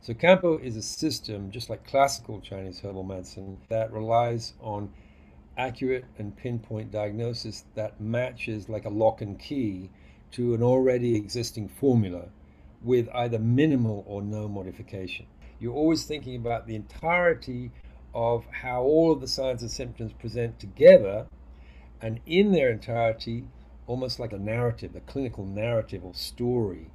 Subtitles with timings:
[0.00, 4.90] So Kampo is a system, just like classical Chinese herbal medicine, that relies on
[5.56, 9.90] accurate and pinpoint diagnosis that matches like a lock and key
[10.30, 12.28] to an already existing formula
[12.80, 15.26] with either minimal or no modification.
[15.58, 17.72] You're always thinking about the entirety
[18.14, 21.26] of how all of the signs and symptoms present together
[22.00, 23.44] and in their entirety,
[23.88, 26.90] almost like a narrative, a clinical narrative or story.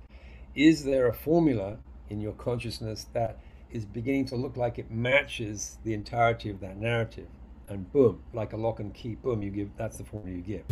[0.55, 1.79] Is there a formula
[2.13, 3.39] in your consciousness that
[3.71, 7.25] is beginning to look like it matches the entirety of that narrative?
[7.67, 10.63] And boom, like a lock and key, boom, you give that's the formula you give.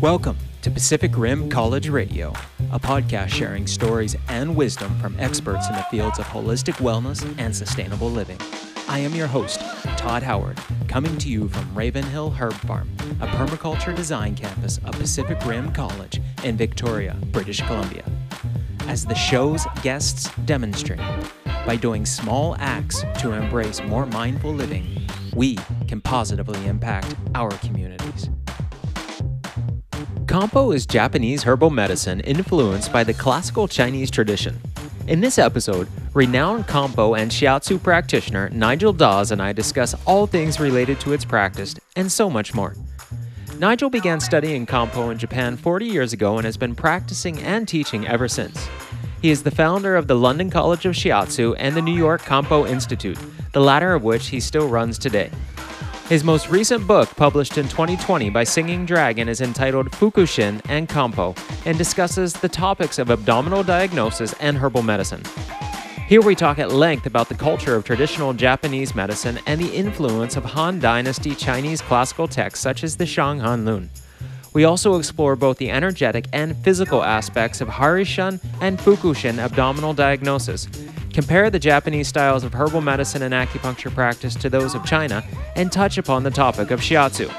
[0.00, 2.32] Welcome to Pacific Rim College Radio,
[2.70, 7.54] a podcast sharing stories and wisdom from experts in the fields of holistic wellness and
[7.54, 8.38] sustainable living.
[8.86, 9.60] I am your host,
[9.96, 15.38] Todd Howard, coming to you from Ravenhill Herb Farm, a permaculture design campus of Pacific
[15.46, 18.04] Rim College in Victoria, British Columbia.
[18.80, 21.00] As the show's guests demonstrate,
[21.66, 25.56] by doing small acts to embrace more mindful living, we
[25.88, 28.28] can positively impact our communities.
[30.26, 34.60] Kampo is Japanese herbal medicine influenced by the classical Chinese tradition.
[35.06, 40.58] In this episode, renowned Kampo and Shiatsu practitioner Nigel Dawes and I discuss all things
[40.58, 42.74] related to its practice and so much more.
[43.58, 48.06] Nigel began studying Kampo in Japan 40 years ago and has been practicing and teaching
[48.06, 48.66] ever since.
[49.20, 52.66] He is the founder of the London College of Shiatsu and the New York Kampo
[52.66, 53.18] Institute,
[53.52, 55.30] the latter of which he still runs today.
[56.08, 61.34] His most recent book, published in 2020 by Singing Dragon, is entitled Fukushin and Kampo
[61.64, 65.22] and discusses the topics of abdominal diagnosis and herbal medicine.
[66.06, 70.36] Here we talk at length about the culture of traditional Japanese medicine and the influence
[70.36, 73.88] of Han Dynasty Chinese classical texts such as the Shanghan Lun.
[74.52, 80.68] We also explore both the energetic and physical aspects of Harashin and Fukushin abdominal diagnosis,
[81.14, 85.24] compare the Japanese styles of herbal medicine and acupuncture practice to those of China,
[85.56, 87.32] and touch upon the topic of shiatsu.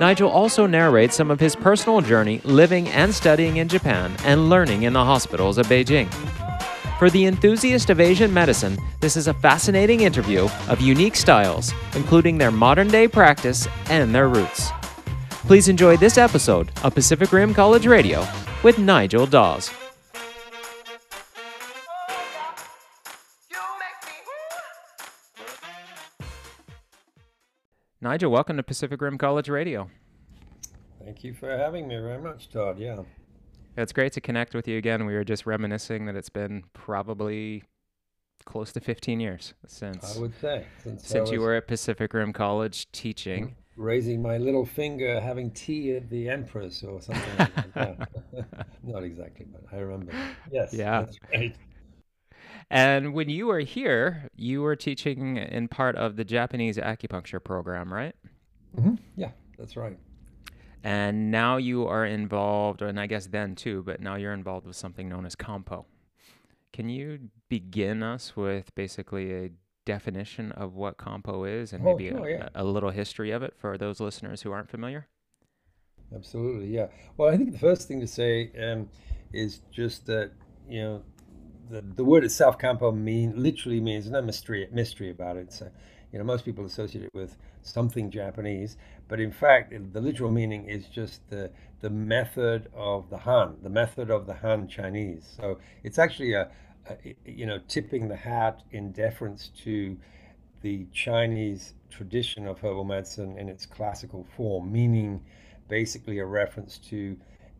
[0.00, 4.82] Nigel also narrates some of his personal journey living and studying in Japan and learning
[4.82, 6.12] in the hospitals of Beijing.
[6.98, 12.38] For the enthusiast of Asian medicine, this is a fascinating interview of unique styles, including
[12.38, 14.70] their modern day practice and their roots.
[15.46, 18.26] Please enjoy this episode of Pacific Rim College Radio
[18.64, 19.70] with Nigel Dawes.
[28.00, 29.90] Nigel, welcome to Pacific Rim College Radio.
[31.04, 32.78] Thank you for having me very much, Todd.
[32.78, 33.02] Yeah.
[33.76, 35.04] It's great to connect with you again.
[35.04, 37.64] We were just reminiscing that it's been probably
[38.44, 42.32] close to 15 years since I would say since, since you were at Pacific Rim
[42.32, 43.56] College teaching.
[43.76, 48.08] Raising my little finger, having tea at the Empress or something like that.
[48.84, 50.12] Not exactly, but I remember.
[50.52, 50.72] Yes.
[50.72, 51.00] Yeah.
[51.00, 51.56] That's right.
[52.70, 57.92] And when you were here, you were teaching in part of the Japanese acupuncture program,
[57.92, 58.14] right?
[58.76, 58.96] Mm-hmm.
[59.16, 59.98] Yeah, that's right.
[60.84, 64.76] And now you are involved, and I guess then too, but now you're involved with
[64.76, 65.86] something known as Kampo.
[66.72, 69.50] Can you begin us with basically a
[69.86, 72.48] definition of what Kampo is and oh, maybe sure, a, yeah.
[72.54, 75.08] a little history of it for those listeners who aren't familiar?
[76.14, 76.88] Absolutely, yeah.
[77.16, 78.88] Well, I think the first thing to say um,
[79.32, 80.32] is just that,
[80.68, 81.02] you know,
[81.70, 85.52] the, the word itself, Kampo, mean literally means no mystery mystery about it.
[85.52, 85.70] So,
[86.12, 88.76] you know, most people associate it with something Japanese,
[89.08, 93.70] but in fact, the literal meaning is just the the method of the Han, the
[93.70, 95.36] method of the Han Chinese.
[95.36, 96.50] So it's actually a,
[96.88, 99.96] a you know tipping the hat in deference to
[100.62, 105.22] the Chinese tradition of herbal medicine in its classical form, meaning
[105.68, 107.16] basically a reference to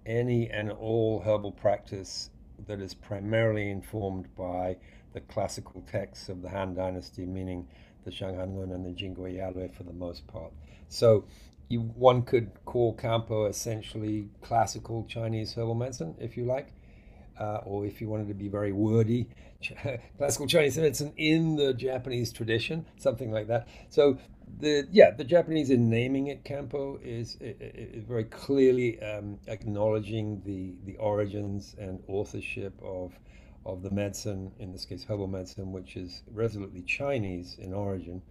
[0.07, 2.31] any and all herbal practice
[2.67, 4.77] that is primarily informed by
[5.13, 7.67] the classical texts of the Han Dynasty, meaning
[8.05, 10.53] the Shanghan Lun and the Jingui Yaolue for the most part.
[10.89, 11.25] So
[11.69, 16.73] you, one could call Kampo essentially classical Chinese herbal medicine, if you like,
[17.39, 19.29] uh, or if you wanted to be very wordy,
[20.19, 23.69] classical Chinese medicine in the Japanese tradition, something like that.
[23.91, 24.19] So
[24.61, 30.75] the yeah, the Japanese in naming it Kampo is, is very clearly um, acknowledging the
[30.85, 33.13] the origins and authorship of
[33.65, 38.23] of the medicine, in this case herbal medicine, which is resolutely Chinese in origin.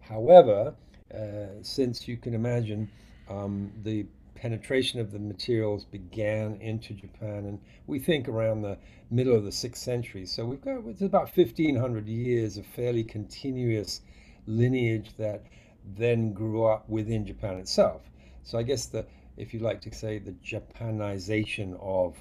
[0.00, 0.74] However,
[1.14, 2.90] uh, since you can imagine
[3.28, 8.76] um, the penetration of the materials began into Japan, and we think around the
[9.10, 10.26] middle of the sixth century.
[10.26, 14.00] So we've got it's about 1,500 years of fairly continuous
[14.46, 15.44] lineage that
[15.84, 18.02] then grew up within Japan itself.
[18.42, 19.06] So I guess the,
[19.36, 22.16] if you like to say, the Japanization of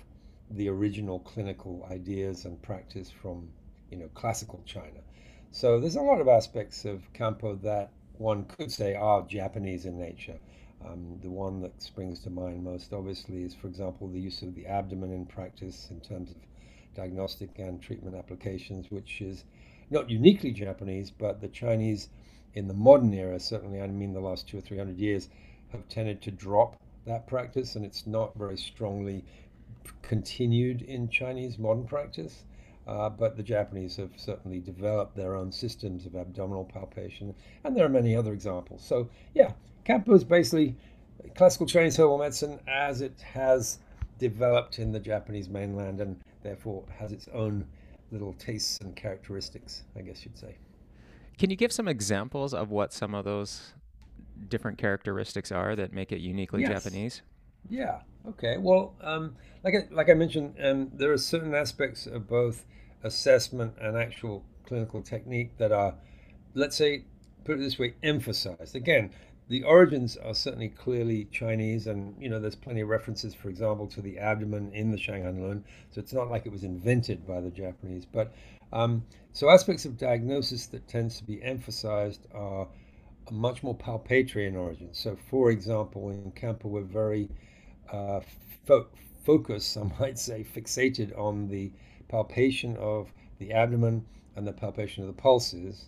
[0.49, 3.49] the original clinical ideas and practice from
[3.89, 4.99] you know classical China.
[5.51, 9.97] So there's a lot of aspects of Kampo that one could say are Japanese in
[9.97, 10.39] nature.
[10.85, 14.55] Um, the one that springs to mind most obviously is, for example, the use of
[14.55, 16.37] the abdomen in practice in terms of
[16.95, 19.43] diagnostic and treatment applications, which is
[19.89, 22.09] not uniquely Japanese, but the Chinese
[22.53, 25.29] in the modern era, certainly I mean the last two or three hundred years,
[25.71, 26.75] have tended to drop
[27.05, 29.23] that practice, and it's not very strongly
[30.01, 32.43] continued in Chinese modern practice.
[32.87, 37.33] Uh, but the Japanese have certainly developed their own systems of abdominal palpation,
[37.63, 38.83] and there are many other examples.
[38.83, 39.51] So, yeah,
[39.85, 40.75] Kampo is basically
[41.35, 43.77] classical Chinese herbal medicine as it has
[44.17, 47.65] developed in the Japanese mainland and therefore has its own
[48.11, 50.55] little tastes and characteristics, I guess you'd say.
[51.41, 53.73] Can you give some examples of what some of those
[54.47, 56.83] different characteristics are that make it uniquely yes.
[56.83, 57.23] Japanese?
[57.67, 58.01] Yeah.
[58.27, 58.57] Okay.
[58.59, 62.63] Well, um, like I, like I mentioned, um, there are certain aspects of both
[63.03, 65.95] assessment and actual clinical technique that are,
[66.53, 67.05] let's say,
[67.43, 68.75] put it this way, emphasized.
[68.75, 69.09] Again,
[69.47, 73.87] the origins are certainly clearly Chinese, and you know there's plenty of references, for example,
[73.87, 75.63] to the abdomen in the Shanghanlun.
[75.89, 78.05] So it's not like it was invented by the Japanese.
[78.05, 78.31] But
[78.73, 79.03] um,
[79.33, 82.67] so aspects of diagnosis that tends to be emphasized are
[83.29, 84.89] much more palpatory in origin.
[84.93, 87.29] So, for example, in Kampo, we're very
[87.91, 88.21] uh,
[88.65, 88.87] fo-
[89.23, 91.71] focused, I might say, fixated on the
[92.07, 95.87] palpation of the abdomen and the palpation of the pulses.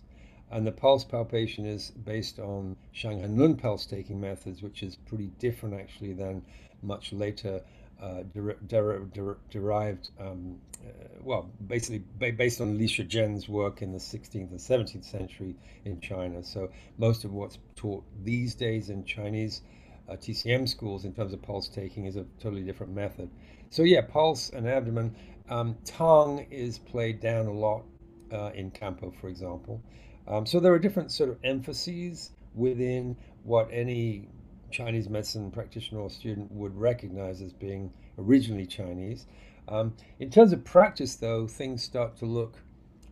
[0.50, 5.74] And the pulse palpation is based on Shanghanlun pulse taking methods, which is pretty different
[5.74, 6.42] actually than
[6.82, 7.62] much later
[8.04, 10.90] uh, der- der- der- derived, um, uh,
[11.22, 15.56] well, basically ba- based on Li Shizhen's work in the 16th and 17th century
[15.86, 16.42] in China.
[16.42, 19.62] So most of what's taught these days in Chinese
[20.06, 23.30] uh, TCM schools in terms of pulse taking is a totally different method.
[23.70, 25.16] So yeah, pulse and abdomen.
[25.48, 27.84] Um, tongue is played down a lot
[28.30, 29.80] uh, in Kampo, for example.
[30.28, 34.28] Um, so there are different sort of emphases within what any
[34.74, 39.26] Chinese medicine practitioner or student would recognize as being originally Chinese.
[39.68, 42.58] Um, in terms of practice, though, things start to look,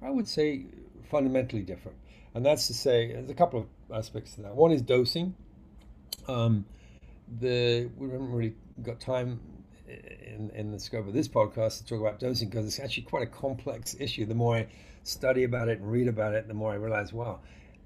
[0.03, 0.67] I would say,
[1.09, 1.97] fundamentally different.
[2.35, 4.57] And that's to say, there's a couple of aspects to that.
[4.57, 5.37] One is dosing.
[6.27, 6.65] Um,
[7.41, 9.41] the we haven't really got time
[9.89, 13.23] in, in the scope of this podcast to talk about dosing because it's actually quite
[13.23, 14.27] a complex issue.
[14.27, 14.67] The more I
[15.05, 17.41] study about it and read about it, the more I realize, wow,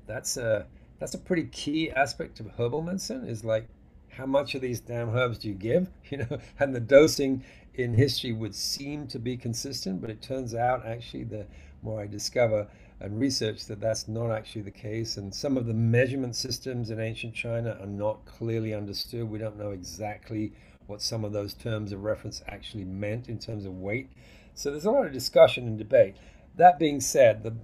[0.06, 0.66] that's a
[0.98, 3.26] that's a pretty key aspect of herbal medicine.
[3.26, 3.68] Is like
[4.10, 5.88] how much of these damn herbs do you give?
[6.10, 7.44] You know, and the dosing
[7.74, 11.46] in history would seem to be consistent, but it turns out actually the
[11.82, 12.68] more I discover
[13.00, 15.16] and research that that's not actually the case.
[15.16, 19.28] And some of the measurement systems in ancient China are not clearly understood.
[19.28, 20.52] We don't know exactly
[20.86, 24.10] what some of those terms of reference actually meant in terms of weight.
[24.54, 26.16] So there's a lot of discussion and debate.
[26.56, 27.54] That being said, the,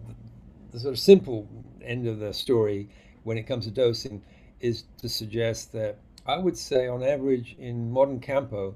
[0.73, 1.49] the sort of simple
[1.83, 2.91] end of the story
[3.25, 4.23] when it comes to dosing
[4.61, 8.75] is to suggest that I would say, on average, in modern Kampo,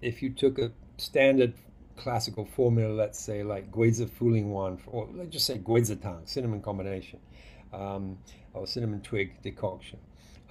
[0.00, 1.54] if you took a standard
[1.96, 6.62] classical formula, let's say like Guizhi Fuling Wan, or let's just say Guizhi Tang, cinnamon
[6.62, 7.18] combination,
[7.72, 8.18] um,
[8.54, 9.98] or cinnamon twig decoction.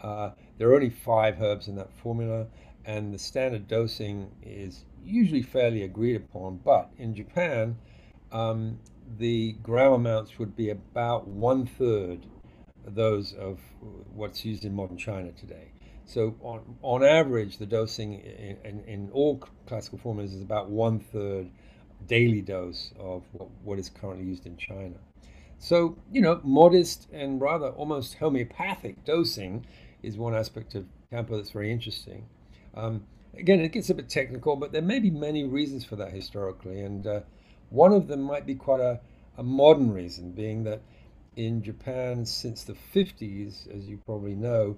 [0.04, 2.48] Uh, there are only five herbs in that formula,
[2.86, 6.58] and the standard dosing is usually fairly agreed upon.
[6.58, 7.78] But in Japan,
[8.32, 8.80] um,
[9.18, 12.26] the gram amounts would be about one third
[12.96, 13.60] those of
[14.14, 15.72] what's used in modern China today.
[16.06, 21.00] So on, on average, the dosing in, in, in all classical formulas is about one
[21.00, 21.50] third
[22.08, 24.96] daily dose of what, what is currently used in China.
[25.60, 29.66] So, you know, modest and rather almost homeopathic dosing
[30.02, 32.26] is one aspect of Kampo that's very interesting.
[32.76, 33.04] Um,
[33.38, 36.82] again, it gets a bit technical, but there may be many reasons for that historically.
[36.82, 37.20] And uh,
[37.70, 39.00] one of them might be quite a,
[39.38, 40.82] a modern reason, being that
[41.36, 44.78] in Japan since the 50s, as you probably know,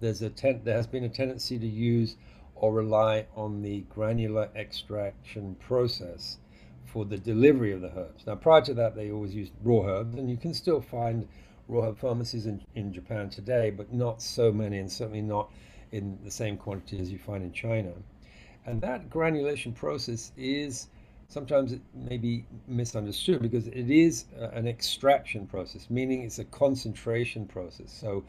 [0.00, 2.16] there's a ten- there has been a tendency to use
[2.54, 6.38] or rely on the granular extraction process
[6.84, 8.26] for the delivery of the herbs.
[8.26, 11.28] Now, prior to that, they always used raw herbs, and you can still find
[11.68, 15.50] raw herb pharmacies in, in Japan today, but not so many, and certainly not
[15.92, 17.92] in the same quantity as you find in China.
[18.64, 20.88] And that granulation process is
[21.28, 27.46] sometimes it may be misunderstood because it is an extraction process, meaning it's a concentration
[27.46, 27.92] process.
[27.92, 28.24] So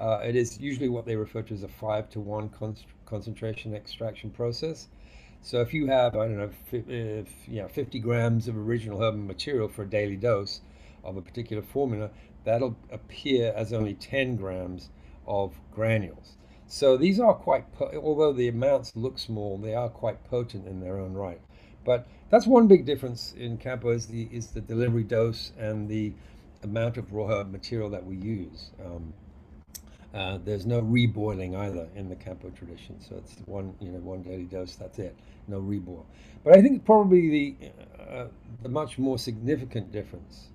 [0.00, 2.76] uh, it is usually what they refer to as a five to one con-
[3.06, 4.88] concentration extraction process.
[5.42, 9.68] So if you have, I don't know, if, yeah, 50 grams of original herbal material
[9.68, 10.60] for a daily dose
[11.04, 12.10] of a particular formula,
[12.44, 14.90] that'll appear as only 10 grams
[15.26, 16.36] of granules.
[16.66, 20.98] So these are quite, although the amounts look small, they are quite potent in their
[20.98, 21.40] own right.
[21.88, 26.12] But that's one big difference in Kampo is the is the delivery dose and the
[26.62, 28.72] amount of raw material that we use.
[28.84, 29.14] Um,
[30.12, 34.20] uh, there's no reboiling either in the Kampo tradition, so it's one you know one
[34.22, 34.74] daily dose.
[34.74, 35.16] That's it,
[35.46, 36.04] no reboil.
[36.44, 38.26] But I think probably the uh,
[38.62, 40.48] the much more significant difference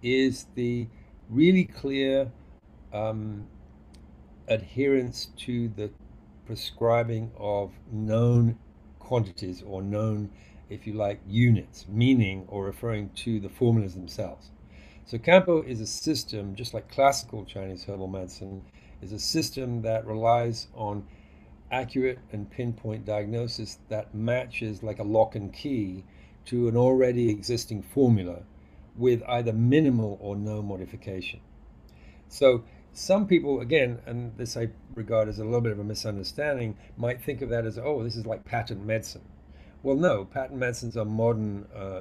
[0.00, 0.86] is the
[1.28, 2.30] really clear
[2.92, 3.48] um,
[4.46, 5.90] adherence to the
[6.46, 8.56] prescribing of known
[9.08, 10.30] quantities or known,
[10.68, 14.50] if you like, units, meaning or referring to the formulas themselves.
[15.06, 18.62] So Kampo is a system, just like classical Chinese herbal medicine,
[19.00, 21.06] is a system that relies on
[21.70, 26.04] accurate and pinpoint diagnosis that matches like a lock and key
[26.46, 28.42] to an already existing formula
[28.96, 31.40] with either minimal or no modification.
[32.28, 36.76] So some people, again, and this I regard as a little bit of a misunderstanding,
[36.96, 39.22] might think of that as, oh, this is like patent medicine.
[39.82, 42.00] Well, no, patent medicines are modern, uh,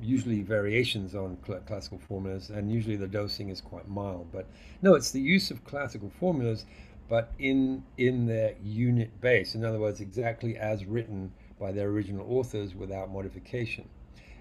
[0.00, 4.28] usually variations on cl- classical formulas, and usually the dosing is quite mild.
[4.32, 4.46] But
[4.80, 6.64] no, it's the use of classical formulas,
[7.08, 9.54] but in in their unit base.
[9.54, 13.88] In other words, exactly as written by their original authors without modification.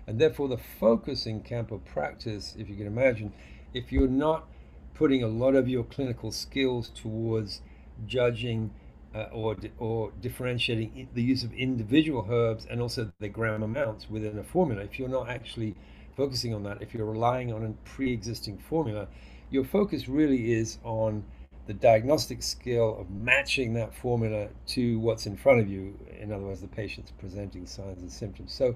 [0.07, 3.33] And therefore, the focus in Kampo practice, if you can imagine,
[3.73, 4.47] if you're not
[4.93, 7.61] putting a lot of your clinical skills towards
[8.07, 8.71] judging
[9.13, 14.37] uh, or or differentiating the use of individual herbs and also the gram amounts within
[14.37, 14.81] a formula.
[14.83, 15.75] If you're not actually
[16.15, 19.07] focusing on that, if you're relying on a pre-existing formula,
[19.49, 21.23] your focus really is on
[21.67, 25.97] the diagnostic skill of matching that formula to what's in front of you.
[26.19, 28.53] In other words, the patient's presenting signs and symptoms.
[28.53, 28.75] So,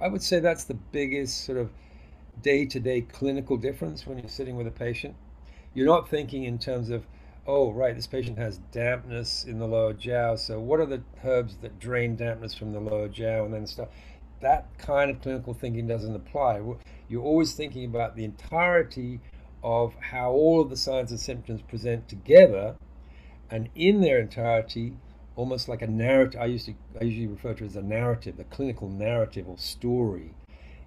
[0.00, 1.70] I would say that's the biggest sort of
[2.42, 5.16] day-to-day clinical difference when you're sitting with a patient.
[5.74, 7.04] You're not thinking in terms of
[7.48, 10.36] oh, right, this patient has dampness in the lower jaw.
[10.36, 13.88] So, what are the herbs that drain dampness from the lower jaw and then stuff?
[14.40, 16.60] That kind of clinical thinking doesn't apply.
[17.08, 19.20] You're always thinking about the entirety
[19.64, 22.76] of how all of the signs and symptoms present together,
[23.50, 24.92] and in their entirety,
[25.34, 26.40] almost like a narrative.
[26.40, 30.34] I used to, I usually refer to as a narrative, the clinical narrative or story.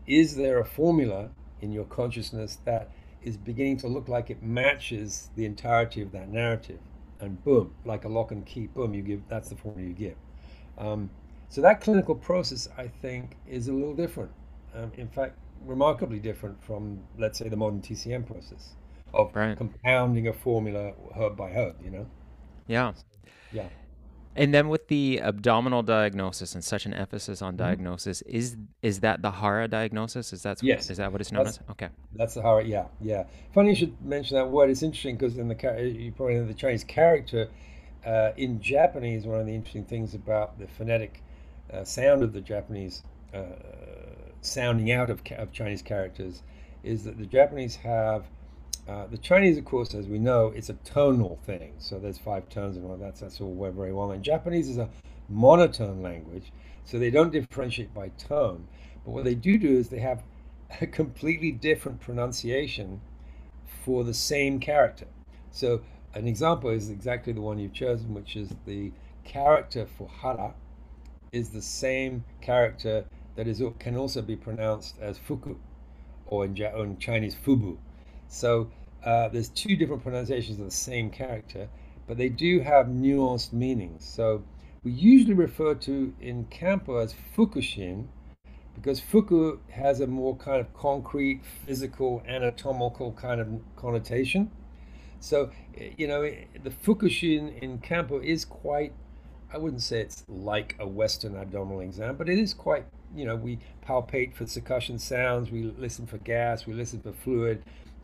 [0.06, 2.92] Is there a formula in your consciousness that
[3.24, 6.80] is beginning to look like it matches the entirety of that narrative.
[7.20, 10.16] And boom, like a lock and key, boom, you give that's the formula you give.
[10.78, 11.10] Um,
[11.50, 14.32] so that clinical process, I think, is a little different.
[14.74, 18.76] Um, in fact, remarkably different from, let's say, the modern TCM process
[19.14, 19.58] of right.
[19.58, 21.76] compounding a formula herb by herb.
[21.84, 22.06] You know.
[22.68, 22.94] Yeah.
[23.52, 23.68] Yeah.
[24.36, 27.64] And then with the abdominal diagnosis and such an emphasis on mm-hmm.
[27.64, 28.36] diagnosis, mm-hmm.
[28.36, 30.32] is is that the Hara diagnosis?
[30.34, 30.90] Is that yes?
[30.90, 31.70] Is that what it's known that's, as?
[31.72, 32.64] Okay, that's the Hara.
[32.64, 33.26] Yeah, yeah.
[33.54, 34.70] Funny you should mention that word.
[34.70, 37.50] It's interesting because in the you probably know the Chinese character
[38.06, 39.26] uh, in Japanese.
[39.26, 41.22] One of the interesting things about the phonetic
[41.72, 43.42] uh, sound of the Japanese uh,
[44.42, 46.42] sounding out of, of Chinese characters
[46.84, 48.26] is that the Japanese have
[48.88, 51.74] uh, the Chinese, of course, as we know, it's a tonal thing.
[51.80, 53.16] So there's five tones and all that.
[53.16, 54.12] That's all very well.
[54.12, 54.90] And Japanese is a
[55.30, 56.52] monotone language,
[56.84, 58.68] so they don't differentiate by tone.
[59.06, 60.24] But what they do do is they have
[60.80, 63.02] a completely different pronunciation
[63.86, 65.08] for the same character.
[65.52, 65.82] So
[66.14, 68.92] an example is exactly the one you've chosen, which is the
[69.24, 70.54] character for hara
[71.32, 75.56] is the same character that is can also be pronounced as fuku,
[76.26, 77.78] or in, in Chinese fubu.
[78.32, 78.72] So
[79.06, 81.68] uh, there's two different pronunciations of the same character,
[82.08, 84.06] but they do have nuanced meanings.
[84.06, 84.44] So
[84.84, 88.08] we usually refer to in Campo as Fukushin
[88.74, 94.50] because Fuku has a more kind of concrete, physical, anatomical kind of connotation.
[95.20, 95.52] So,
[95.98, 98.94] you know, the Fukushin in Campo is quite,
[99.54, 103.36] I wouldn't say it's like a Western abdominal exam, but it is quite, you know,
[103.36, 107.62] we palpate for succussion sounds, we listen for gas, we listen for fluid,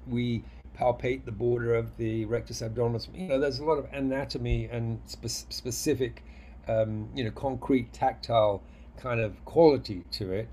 [0.10, 0.44] we
[0.78, 3.08] palpate the border of the rectus abdominis.
[3.14, 6.24] You know, there's a lot of anatomy and spe- specific,
[6.68, 8.62] um, you know, concrete, tactile
[8.98, 10.48] kind of quality to it.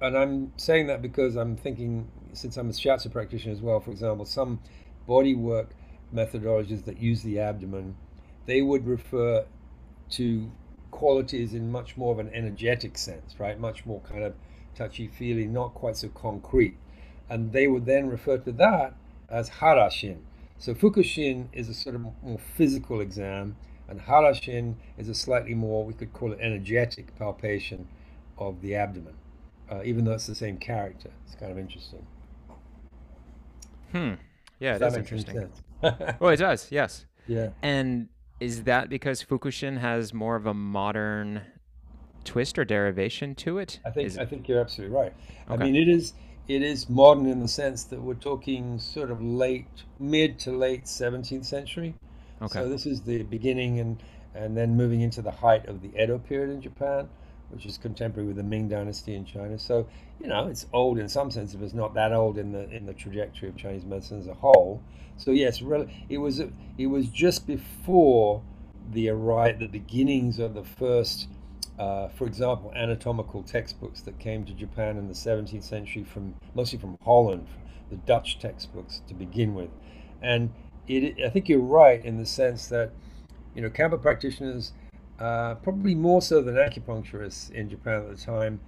[0.00, 3.90] And I'm saying that because I'm thinking, since I'm a shiatsu practitioner as well, for
[3.90, 4.60] example, some
[5.06, 5.70] body work
[6.14, 7.96] methodologies that use the abdomen,
[8.46, 9.44] they would refer
[10.10, 10.50] to
[10.90, 13.58] qualities in much more of an energetic sense, right?
[13.58, 14.34] Much more kind of
[14.74, 16.76] touchy feely, not quite so concrete
[17.28, 18.94] and they would then refer to that
[19.28, 20.18] as harashin.
[20.58, 23.56] So fukushin is a sort of more physical exam,
[23.88, 27.88] and harashin is a slightly more, we could call it energetic palpation
[28.38, 29.14] of the abdomen,
[29.70, 31.10] uh, even though it's the same character.
[31.26, 32.06] It's kind of interesting.
[33.90, 34.14] Hmm.
[34.60, 35.50] Yeah, that's interesting.
[35.82, 36.68] well, it does.
[36.70, 37.06] Yes.
[37.26, 37.50] Yeah.
[37.62, 38.08] And
[38.40, 41.42] is that because Fukushin has more of a modern
[42.24, 43.80] twist or derivation to it?
[43.84, 45.12] I think Is- I think you're absolutely right.
[45.48, 46.14] I mean, it is
[46.48, 50.84] it is modern in the sense that we're talking sort of late, mid to late
[50.84, 51.94] 17th century.
[52.40, 52.60] okay.
[52.60, 54.02] So this is the beginning and
[54.34, 57.06] and then moving into the height of the Edo period in Japan,
[57.50, 59.58] which is contemporary with the Ming Dynasty in China.
[59.58, 59.86] So
[60.20, 62.86] you know it's old in some sense, but it's not that old in the in
[62.86, 64.82] the trajectory of Chinese medicine as a whole.
[65.16, 65.62] So yes,
[66.08, 66.40] it was
[66.78, 68.42] it was just before
[68.90, 71.28] the arri- the beginnings of the first,
[71.78, 76.78] uh, for example, anatomical textbooks that came to Japan in the 17th century from mostly
[76.78, 77.46] from Holland,
[77.90, 79.70] the Dutch textbooks to begin with,
[80.20, 80.52] and
[80.86, 82.92] it, I think you're right in the sense that
[83.54, 84.72] you know, Kampo practitioners,
[85.18, 88.60] uh, probably more so than acupuncturists in Japan at the time,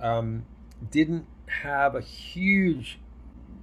[0.00, 0.44] um,
[0.90, 1.26] didn't
[1.62, 2.98] have a huge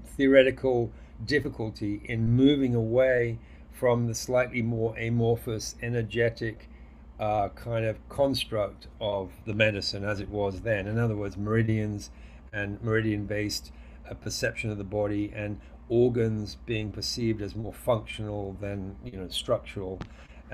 [0.05, 0.91] theoretical
[1.25, 3.39] difficulty in moving away
[3.71, 6.69] from the slightly more amorphous, energetic
[7.23, 10.87] uh, kind of construct of the medicine as it was then.
[10.87, 12.09] In other words, meridians
[12.51, 13.71] and meridian based
[14.09, 19.27] uh, perception of the body and organs being perceived as more functional than you know
[19.27, 19.99] structural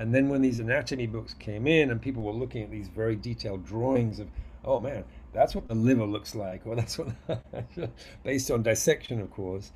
[0.00, 3.16] and then when these anatomy books came in and people were looking at these very
[3.16, 4.28] detailed drawings of,
[4.64, 7.08] oh man, that's what the liver looks like, or that's what,
[8.24, 9.72] based on dissection, of course,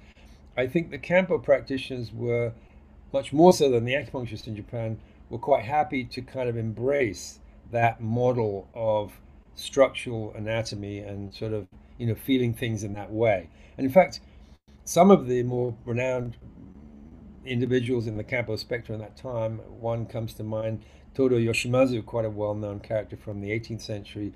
[0.57, 2.55] I think the Kampo practitioners were,
[3.13, 4.99] much more so than the acupuncturists in Japan,
[5.31, 7.41] were quite happy to kind of embrace
[7.71, 9.13] that model of
[9.55, 11.67] structural anatomy and sort of,
[11.99, 13.49] you know, feeling things in that way.
[13.79, 14.21] And in fact,
[14.85, 16.37] some of the more renowned
[17.47, 19.59] individuals in the Kampo spectrum at that time.
[19.81, 20.83] One comes to mind,
[21.15, 24.33] Todo Yoshimasu, quite a well-known character from the 18th century.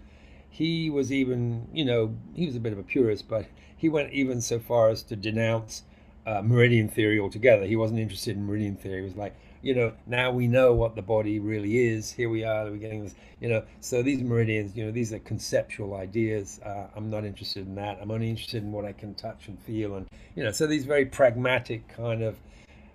[0.51, 4.13] He was even, you know, he was a bit of a purist, but he went
[4.13, 5.83] even so far as to denounce
[6.27, 7.65] uh, meridian theory altogether.
[7.65, 8.99] He wasn't interested in meridian theory.
[8.99, 9.37] He was like,
[9.69, 12.11] you know, now we know what the body really is.
[12.11, 13.63] Here we are, we're getting this, you know.
[13.81, 16.59] So these meridians, you know, these are conceptual ideas.
[16.65, 17.99] Uh, I'm not interested in that.
[18.01, 20.87] I'm only interested in what I can touch and feel, and you know, so these
[20.87, 22.37] very pragmatic kind of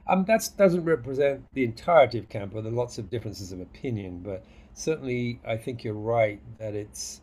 [0.08, 2.64] um, that doesn't represent the entirety of Kampo.
[2.64, 7.22] There are lots of differences of opinion, but certainly I think you're right that it's,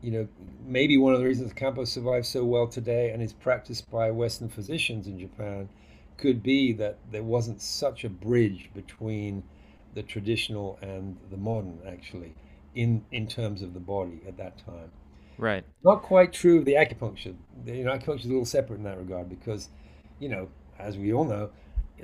[0.00, 0.28] you know,
[0.64, 4.48] maybe one of the reasons Kampo survives so well today and is practiced by Western
[4.48, 5.68] physicians in Japan
[6.18, 9.42] could be that there wasn't such a bridge between
[9.94, 12.34] the traditional and the modern, actually,
[12.74, 14.90] in, in terms of the body at that time.
[15.38, 15.64] right.
[15.84, 17.34] Not quite true of the acupuncture.
[17.64, 19.70] The, you know, acupuncture is a little separate in that regard because,
[20.18, 21.50] you know, as we all know,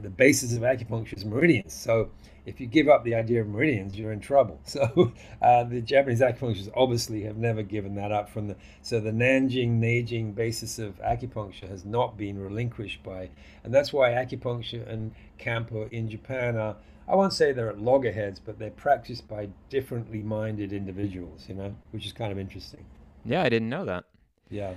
[0.01, 1.73] the basis of acupuncture is meridians.
[1.73, 2.11] So
[2.47, 4.61] if you give up the idea of meridians, you're in trouble.
[4.75, 8.29] So uh, the Japanese acupuncturists obviously have never given that up.
[8.29, 13.31] From the so the Nanjing Neijing basis of acupuncture has not been relinquished by,
[13.63, 16.77] and that's why acupuncture and Kampo in Japan are.
[17.07, 21.45] I won't say they're at loggerheads, but they're practiced by differently minded individuals.
[21.49, 22.85] You know, which is kind of interesting.
[23.25, 24.05] Yeah, I didn't know that.
[24.51, 24.75] Yeah.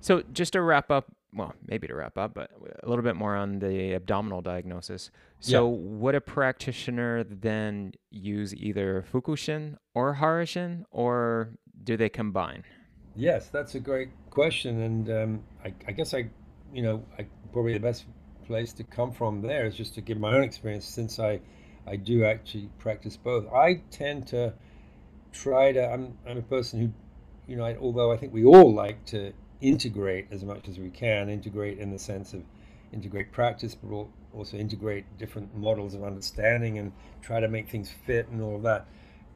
[0.00, 2.50] So just to wrap up, well, maybe to wrap up, but
[2.82, 5.10] a little bit more on the abdominal diagnosis.
[5.40, 11.52] So would a practitioner then use either Fukushin or Harashin, or
[11.84, 12.64] do they combine?
[13.16, 16.28] Yes, that's a great question, and um, I, I guess I,
[16.72, 18.04] you know, I probably the best
[18.46, 21.40] place to come from there is just to give my own experience since I,
[21.86, 23.50] I do actually practice both.
[23.52, 24.52] I tend to
[25.32, 25.90] try to.
[25.90, 26.92] I'm I'm a person who,
[27.50, 30.90] you know, I, although I think we all like to integrate as much as we
[30.90, 32.42] can, integrate in the sense of
[32.92, 38.28] integrate practice, but also integrate different models of understanding and try to make things fit
[38.28, 38.86] and all of that.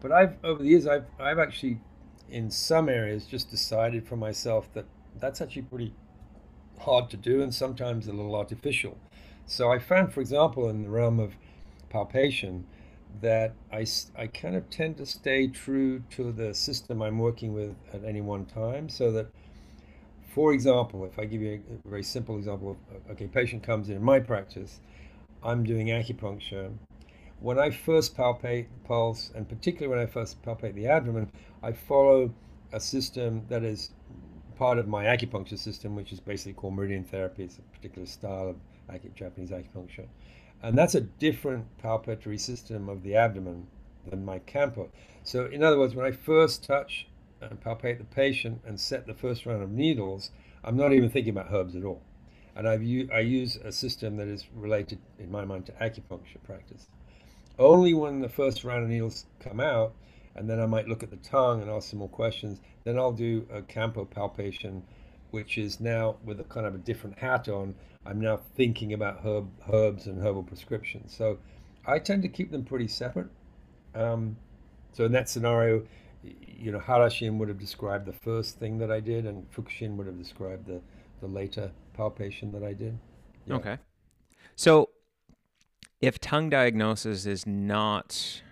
[0.01, 1.81] But I've over the years I've I've actually
[2.29, 4.85] in some areas just decided for myself that
[5.19, 5.95] that's actually pretty
[6.81, 8.99] hard to do and sometimes a little artificial.
[9.47, 11.35] So I found, for example, in the realm of
[11.89, 12.67] palpation,
[13.21, 13.87] that I,
[14.17, 18.21] I kind of tend to stay true to the system I'm working with at any
[18.21, 18.89] one time.
[18.89, 19.29] So that,
[20.37, 23.89] for example, if I give you a, very simple example, of, uh, okay, patient comes
[23.89, 24.81] in, my practice,
[25.43, 26.75] I'm doing acupuncture.
[27.41, 31.73] When I first palpate the pulse, and particularly when I first palpate the abdomen, I
[31.73, 32.35] follow
[32.71, 33.93] a system that is
[34.57, 37.45] part of my acupuncture system, which is basically called meridian therapy.
[37.45, 40.07] It's a particular style of Japanese acupuncture.
[40.63, 43.69] And that's a different palpatory system of the abdomen
[44.07, 44.91] than my kampo.
[45.23, 47.07] So, in other words, when I first touch
[47.41, 50.31] and palpate the patient and set the first round of needles,
[50.65, 52.03] I'm not even thinking about herbs at all.
[52.55, 52.81] And I've
[53.13, 56.87] I use a system that is related, in my mind, to acupuncture practice.
[57.59, 59.95] Only when the first round of needles come out,
[60.35, 63.13] and then I might look at the tongue and ask some more questions, then I'll
[63.13, 64.83] do a kampo palpation,
[65.31, 67.75] which is now with a kind of a different hat on.
[68.05, 71.15] I'm now thinking about herb, herbs and herbal prescriptions.
[71.15, 71.39] So
[71.87, 73.29] I tend to keep them pretty separate.
[73.95, 74.37] Um,
[74.93, 75.87] so in that scenario,
[76.47, 80.07] you know, Harashin would have described the first thing that I did, and Fukushin would
[80.07, 80.81] have described the,
[81.21, 82.99] the later palpation that I did.
[83.47, 83.55] Yeah.
[83.55, 83.79] Okay.
[84.55, 84.91] So,
[86.01, 88.43] if tongue diagnosis is not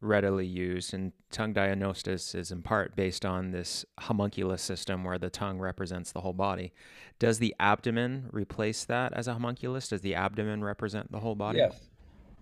[0.00, 5.30] readily used, and tongue diagnosis is in part based on this homunculus system where the
[5.30, 6.72] tongue represents the whole body,
[7.18, 9.88] does the abdomen replace that as a homunculus?
[9.88, 11.58] Does the abdomen represent the whole body?
[11.58, 11.80] Yes.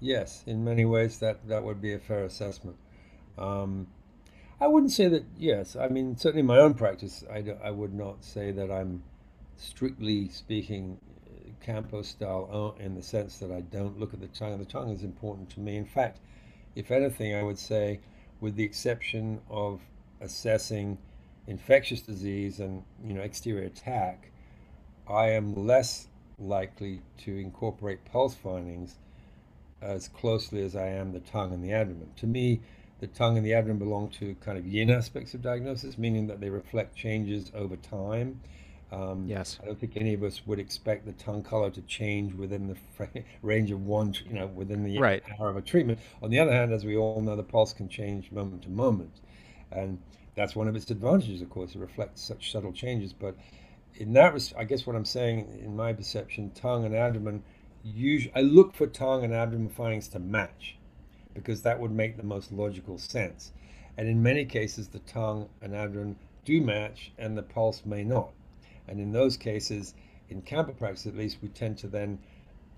[0.00, 2.76] Yes, in many ways that, that would be a fair assessment.
[3.38, 3.88] Um,
[4.60, 5.76] I wouldn't say that, yes.
[5.76, 9.02] I mean, certainly in my own practice, I, I would not say that I'm
[9.56, 10.98] strictly speaking
[11.66, 14.58] Kampo style in the sense that I don't look at the tongue.
[14.58, 15.76] The tongue is important to me.
[15.76, 16.20] In fact,
[16.74, 18.00] if anything, I would say,
[18.40, 19.80] with the exception of
[20.20, 20.98] assessing
[21.46, 24.30] infectious disease and you know exterior attack,
[25.08, 28.96] I am less likely to incorporate pulse findings
[29.80, 32.10] as closely as I am the tongue and the abdomen.
[32.16, 32.60] To me,
[33.00, 36.40] the tongue and the abdomen belong to kind of yin aspects of diagnosis, meaning that
[36.40, 38.40] they reflect changes over time.
[38.92, 39.58] Um, yes.
[39.62, 43.24] I don't think any of us would expect the tongue color to change within the
[43.42, 45.22] range of one, you know, within the right.
[45.38, 45.98] hour of a treatment.
[46.22, 49.20] On the other hand, as we all know, the pulse can change moment to moment.
[49.72, 49.98] And
[50.34, 51.74] that's one of its advantages, of course.
[51.74, 53.12] It reflects such subtle changes.
[53.12, 53.36] But
[53.96, 57.42] in that, I guess what I'm saying, in my perception, tongue and abdomen,
[57.82, 60.76] usually, I look for tongue and abdomen findings to match
[61.36, 63.52] because that would make the most logical sense.
[63.96, 68.32] And in many cases, the tongue and abdomen do match and the pulse may not.
[68.88, 69.94] And in those cases,
[70.28, 72.18] in kampo practice at least, we tend to then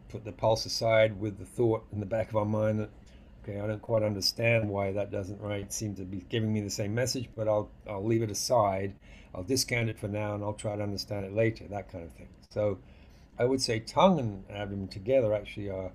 [0.09, 2.90] put the pulse aside with the thought in the back of our mind that,
[3.42, 6.71] okay, I don't quite understand why that doesn't right seem to be giving me the
[6.71, 8.94] same message, but I'll I'll leave it aside.
[9.35, 12.12] I'll discount it for now and I'll try to understand it later, that kind of
[12.12, 12.29] thing.
[12.51, 12.79] So
[13.38, 15.92] I would say tongue and abdomen together actually are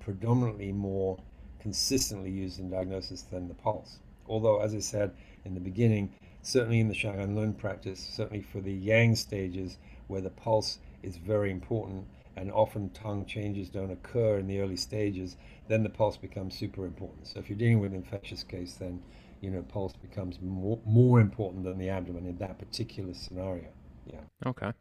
[0.00, 1.18] predominantly more
[1.60, 3.98] consistently used in diagnosis than the pulse.
[4.28, 5.12] Although, as I said
[5.44, 10.20] in the beginning, certainly in the Shanghan Lun practice, certainly for the Yang stages where
[10.20, 15.36] the pulse is very important and often tongue changes don't occur in the early stages,
[15.68, 17.26] then the pulse becomes super important.
[17.26, 19.02] So if you're dealing with an infectious case, then
[19.40, 23.68] you know pulse becomes more, more important than the abdomen in that particular scenario.
[24.06, 24.20] Yeah.
[24.44, 24.72] Okay.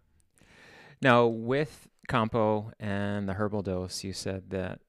[1.02, 4.80] Now with kampo and the herbal dose, you said that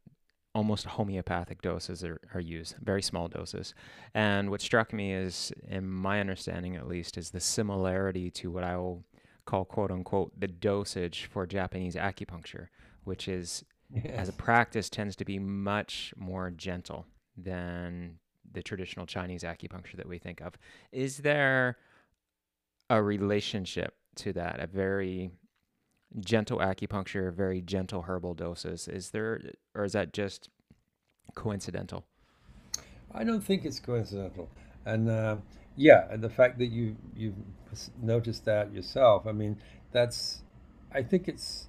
[0.56, 3.74] almost homeopathic doses are, are used, very small doses.
[4.14, 8.64] And what struck me is, in my understanding at least, is the similarity to what
[8.64, 9.04] I will
[9.44, 12.68] call quote unquote the dosage for Japanese acupuncture,
[13.04, 14.06] which is yes.
[14.16, 17.04] as a practice tends to be much more gentle
[17.36, 18.18] than
[18.50, 20.54] the traditional Chinese acupuncture that we think of.
[20.90, 21.76] Is there
[22.88, 24.58] a relationship to that?
[24.60, 25.32] A very
[26.20, 28.88] gentle acupuncture, very gentle herbal doses.
[28.88, 29.40] Is there,
[29.74, 30.48] or is that just
[31.35, 32.05] coincidental?
[33.14, 34.48] I don't think it's coincidental,
[34.85, 35.37] and uh,
[35.76, 37.35] yeah, and the fact that you you've
[38.02, 39.26] noticed that yourself.
[39.26, 39.59] I mean,
[39.92, 40.42] that's.
[40.92, 41.68] I think it's.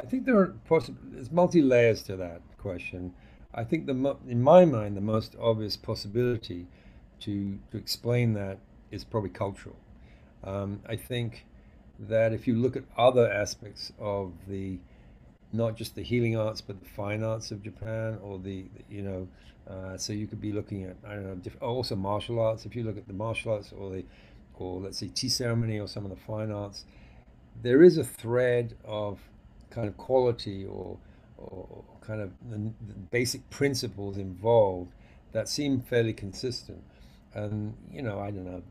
[0.00, 0.98] I think there are possible.
[1.04, 3.14] There's multi layers to that question.
[3.54, 6.66] I think the in my mind the most obvious possibility
[7.20, 8.58] to to explain that
[8.90, 9.76] is probably cultural.
[10.42, 11.46] Um, I think
[11.98, 14.78] that if you look at other aspects of the
[15.52, 19.28] not just the healing arts but the fine arts of Japan or the, you know
[19.68, 22.66] uh, so you could be looking at I don't know diff- also martial arts.
[22.66, 24.04] If you look at the martial arts or the
[24.56, 26.84] or let's say tea ceremony or some of the fine arts
[27.62, 29.18] there is a thread of
[29.70, 30.98] kind of quality or
[31.36, 34.92] or kind of the, the basic principles involved
[35.32, 36.82] that seem fairly consistent.
[37.34, 38.62] And you know I don't know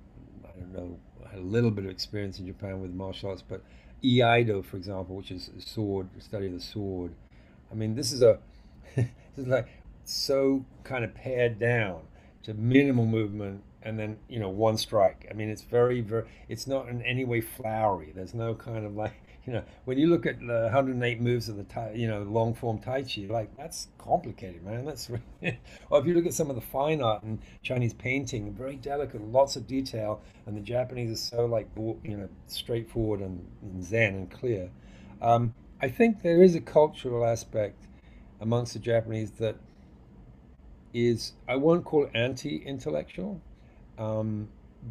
[0.55, 3.43] I don't know I had a little bit of experience in Japan with martial arts
[3.47, 3.61] but
[4.03, 7.13] Iaido, for example, which is sword, study of the sword.
[7.71, 8.39] I mean, this is a
[8.95, 9.67] this is like
[10.03, 12.01] so kind of pared down
[12.43, 15.27] to minimal movement and then you know one strike.
[15.29, 16.25] I mean, it's very very.
[16.49, 18.11] It's not in any way flowery.
[18.13, 19.13] There's no kind of like
[19.45, 22.53] you know, when you look at the 108 moves of the tai, you know long
[22.53, 24.85] form Tai Chi, like that's complicated, man.
[24.85, 28.53] That's really, or if you look at some of the fine art and Chinese painting,
[28.53, 33.45] very delicate, lots of detail, and the Japanese are so like you know straightforward and,
[33.61, 34.69] and zen and clear.
[35.21, 37.87] Um, I think there is a cultural aspect
[38.39, 39.57] amongst the Japanese that
[40.93, 43.41] is I won't call it anti-intellectual,
[43.97, 44.47] um,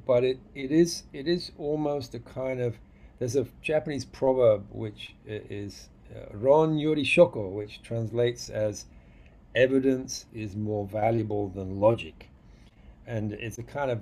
[0.07, 2.77] but it, it is it is almost a kind of
[3.23, 8.87] there's a Japanese proverb which is uh, Ron Yori Shoko, which translates as
[9.55, 12.31] evidence is more valuable than logic.
[13.07, 14.01] And it's a kind of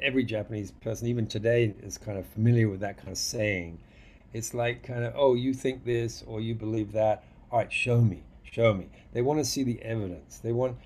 [0.00, 3.78] every Japanese person, even today, is kind of familiar with that kind of saying.
[4.32, 7.24] It's like kind of, oh, you think this or you believe that.
[7.50, 8.88] All right, show me, show me.
[9.12, 10.38] They want to see the evidence.
[10.38, 10.78] They want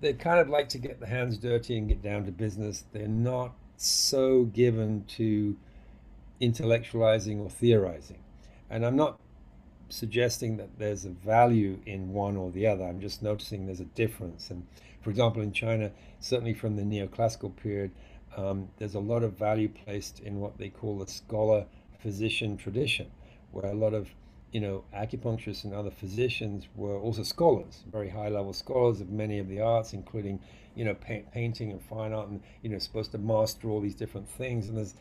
[0.00, 2.84] they kind of like to get the hands dirty and get down to business.
[2.92, 5.56] They're not so given to
[6.42, 8.18] intellectualizing or theorizing.
[8.68, 9.20] And I'm not
[9.88, 12.84] suggesting that there's a value in one or the other.
[12.84, 14.50] I'm just noticing there's a difference.
[14.50, 14.66] And
[15.02, 17.92] for example, in China, certainly from the neoclassical period,
[18.36, 21.66] um, there's a lot of value placed in what they call the scholar
[22.00, 23.10] physician tradition,
[23.50, 24.08] where a lot of
[24.52, 29.38] you know acupuncturists and other physicians were also scholars, very high level scholars of many
[29.38, 30.40] of the arts, including
[30.74, 33.94] you know pa- painting and fine art, and you know supposed to master all these
[33.94, 34.68] different things.
[34.68, 34.94] And there's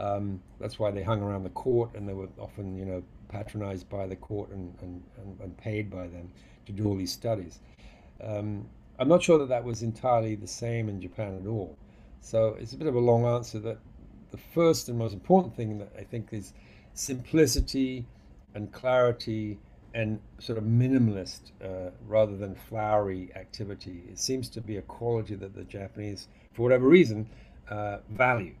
[0.00, 3.88] um, that's why they hung around the court, and they were often you know patronized
[3.88, 5.02] by the court and, and,
[5.40, 6.28] and, paid by them
[6.66, 7.60] to do all these studies.
[8.20, 8.66] Um,
[8.98, 11.76] I'm not sure that that was entirely the same in Japan at all.
[12.20, 13.78] So it's a bit of a long answer that
[14.32, 16.52] the first and most important thing that I think is
[16.94, 18.04] simplicity
[18.54, 19.58] and clarity
[19.94, 24.02] and sort of minimalist uh, rather than flowery activity.
[24.10, 27.28] It seems to be a quality that the Japanese, for whatever reason,
[27.68, 28.54] uh, value.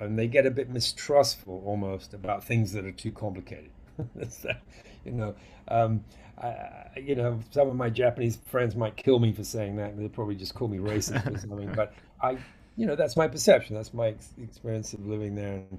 [0.00, 3.70] And they get a bit mistrustful almost about things that are too complicated.
[5.04, 5.34] you know,
[5.68, 6.04] um,
[6.38, 9.96] I, you know, some of my Japanese friends might kill me for saying that.
[9.96, 11.72] They'll probably just call me racist or something.
[11.74, 12.38] But I,
[12.76, 13.74] you know, that's my perception.
[13.74, 15.62] That's my ex- experience of living there.
[15.70, 15.78] And,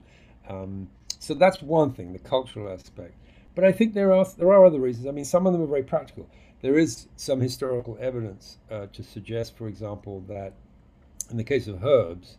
[0.50, 3.14] um, so that's one thing, the cultural aspect.
[3.56, 5.08] But I think there are there are other reasons.
[5.08, 6.30] I mean, some of them are very practical.
[6.62, 10.54] There is some historical evidence uh, to suggest, for example, that
[11.30, 12.38] in the case of herbs,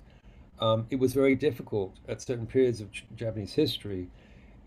[0.61, 4.09] um, it was very difficult at certain periods of Japanese history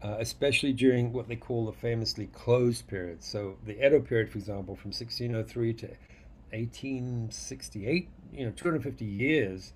[0.03, 3.23] uh, especially during what they call the famously closed period.
[3.23, 5.87] So the Edo period, for example, from 1603 to
[6.51, 9.73] 1868, you know, 250 years,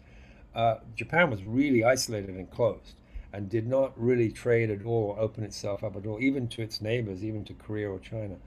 [0.56, 2.96] uh, Japan was really isolated and closed
[3.32, 6.62] and did not really trade at all or open itself up at all, even to
[6.62, 8.38] its neighbors, even to Korea or China.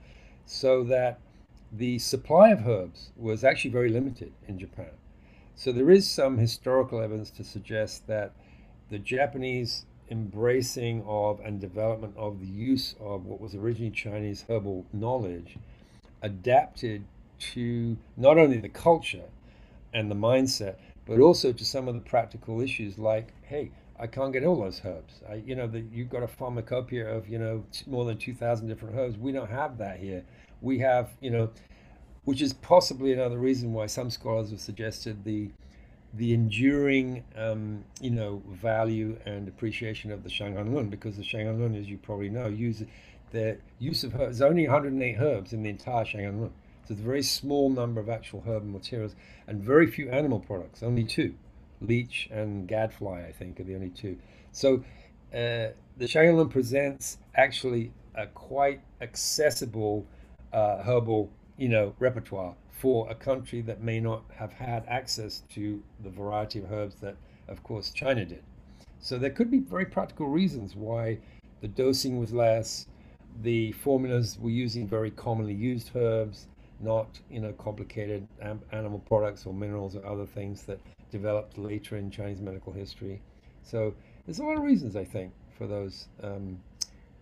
[0.45, 1.19] So that
[1.71, 4.89] the supply of herbs was actually very limited in Japan.
[5.59, 8.31] So there is some historical evidence to suggest that
[8.89, 14.85] the Japanese embracing of and development of the use of what was originally Chinese herbal
[14.93, 15.57] knowledge
[16.21, 17.03] adapted
[17.51, 19.25] to not only the culture
[19.93, 23.69] and the mindset, but also to some of the practical issues like, hey,
[23.99, 25.15] I can't get all those herbs.
[25.29, 28.95] I, you know, the, you've got a pharmacopoeia of, you know, more than 2,000 different
[28.95, 29.17] herbs.
[29.17, 30.23] We don't have that here.
[30.61, 31.49] We have, you know,
[32.25, 35.49] which is possibly another reason why some scholars have suggested the
[36.13, 41.87] the enduring, um, you know, value and appreciation of the Shanghanlun, because the Shanghanlun, as
[41.87, 42.83] you probably know, use
[43.31, 44.39] the use of herbs.
[44.39, 46.49] There's only 108 herbs in the entire Shanghanlun,
[46.85, 49.15] so it's a very small number of actual herbal materials
[49.47, 50.81] and very few animal products.
[50.81, 51.35] Only two,
[51.79, 54.17] leech and gadfly, I think, are the only two.
[54.51, 54.83] So
[55.31, 60.05] uh, the Shanghanlun presents actually a quite accessible
[60.51, 61.29] uh, herbal,
[61.59, 66.59] you know, repertoire for a country that may not have had access to the variety
[66.59, 67.17] of herbs that,
[67.49, 68.41] of course, China did.
[68.99, 71.19] So there could be very practical reasons why
[71.59, 72.87] the dosing was less.
[73.41, 76.47] The formulas were using very commonly used herbs,
[76.79, 78.25] not you know complicated
[78.71, 80.79] animal products or minerals or other things that
[81.11, 83.21] developed later in Chinese medical history.
[83.63, 83.93] So
[84.25, 86.59] there's a lot of reasons I think for those um,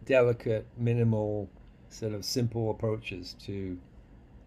[0.05, 1.49] delicate, minimal,
[1.89, 3.77] sort of simple approaches to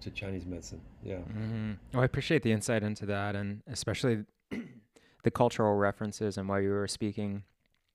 [0.01, 0.81] to Chinese medicine.
[1.03, 1.17] Yeah.
[1.17, 1.73] Mm-hmm.
[1.93, 4.25] Well, I appreciate the insight into that, and especially
[5.23, 6.39] the cultural references.
[6.39, 7.43] And while you were speaking,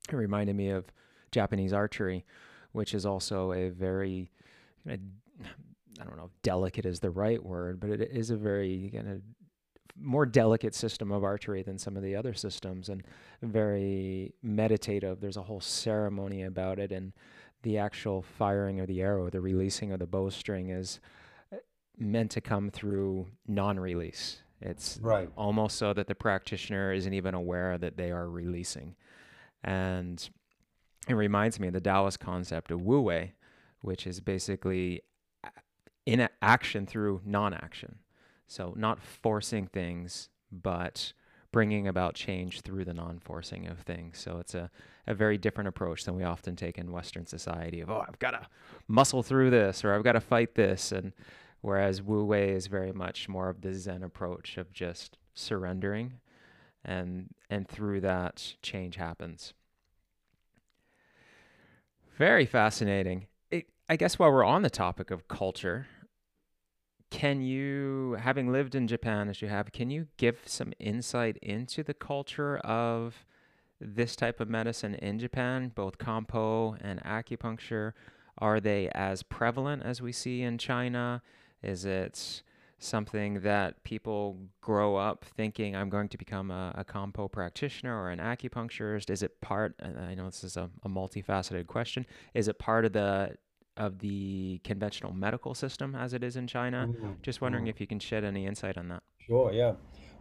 [0.09, 0.85] it reminded me of
[1.31, 2.25] Japanese archery,
[2.71, 4.31] which is also a very,
[4.87, 4.97] I
[5.97, 9.21] don't know, if delicate is the right word, but it is a very kind of
[9.97, 13.03] more delicate system of archery than some of the other systems, and
[13.41, 15.21] very meditative.
[15.21, 17.13] There's a whole ceremony about it, and
[17.63, 20.99] the actual firing of the arrow, the releasing of the bowstring is
[21.97, 24.41] meant to come through non-release.
[24.61, 25.29] It's right.
[25.35, 28.95] almost so that the practitioner isn't even aware that they are releasing.
[29.63, 30.27] And
[31.07, 33.33] it reminds me of the Taoist concept of Wu Wei,
[33.81, 35.01] which is basically
[36.05, 37.99] in action through non-action.
[38.47, 41.13] So not forcing things, but
[41.51, 44.19] bringing about change through the non-forcing of things.
[44.19, 44.69] So it's a,
[45.07, 48.31] a very different approach than we often take in Western society of, oh, I've got
[48.31, 48.47] to
[48.87, 50.91] muscle through this or I've got to fight this.
[50.91, 51.13] And
[51.65, 56.19] whereas Wu Wei is very much more of the Zen approach of just surrendering,
[56.83, 59.55] and and through that change happens.
[62.17, 63.25] Very fascinating.
[63.49, 65.87] It, I guess while we're on the topic of culture,
[67.09, 71.81] can you, having lived in Japan as you have, can you give some insight into
[71.81, 73.25] the culture of
[73.81, 77.93] this type of medicine in Japan, both Kampo and acupuncture?
[78.37, 81.23] Are they as prevalent as we see in China?
[81.65, 82.43] Is it
[82.77, 88.09] something that people grow up thinking I'm going to become a, a Kampo practitioner or
[88.09, 89.09] an acupuncturist?
[89.09, 89.75] Is it part?
[89.81, 92.05] I know this is a, a multifaceted question.
[92.33, 93.35] Is it part of the
[93.77, 96.87] of the conventional medical system as it is in China?
[96.89, 97.11] Mm-hmm.
[97.21, 99.03] Just wondering if you can shed any insight on that.
[99.17, 99.73] Sure, yeah.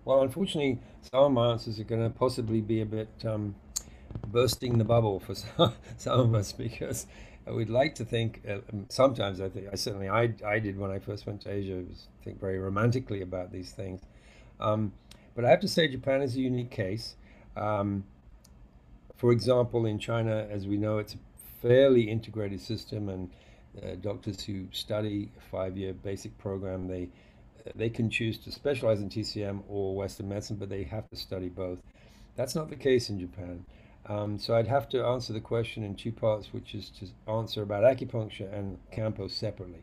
[0.04, 3.54] Well, unfortunately, some of my answers are going to possibly be a bit um,
[4.28, 7.06] bursting the bubble for some, some of us because
[7.52, 8.42] we'd like to think.
[8.48, 11.50] Uh, um, sometimes I think I certainly I, I did when I first went to
[11.50, 11.82] Asia.
[11.88, 14.00] Was think very romantically about these things,
[14.60, 14.92] um,
[15.34, 17.16] but I have to say Japan is a unique case.
[17.56, 18.04] Um,
[19.16, 21.18] for example, in China, as we know, it's a
[21.62, 23.30] fairly integrated system, and
[23.82, 27.08] uh, doctors who study a five-year basic program they
[27.74, 31.48] they can choose to specialize in TCM or Western medicine, but they have to study
[31.48, 31.80] both.
[32.36, 33.64] That's not the case in Japan.
[34.06, 37.62] Um, so I'd have to answer the question in two parts, which is to answer
[37.62, 39.82] about acupuncture and Kampo separately.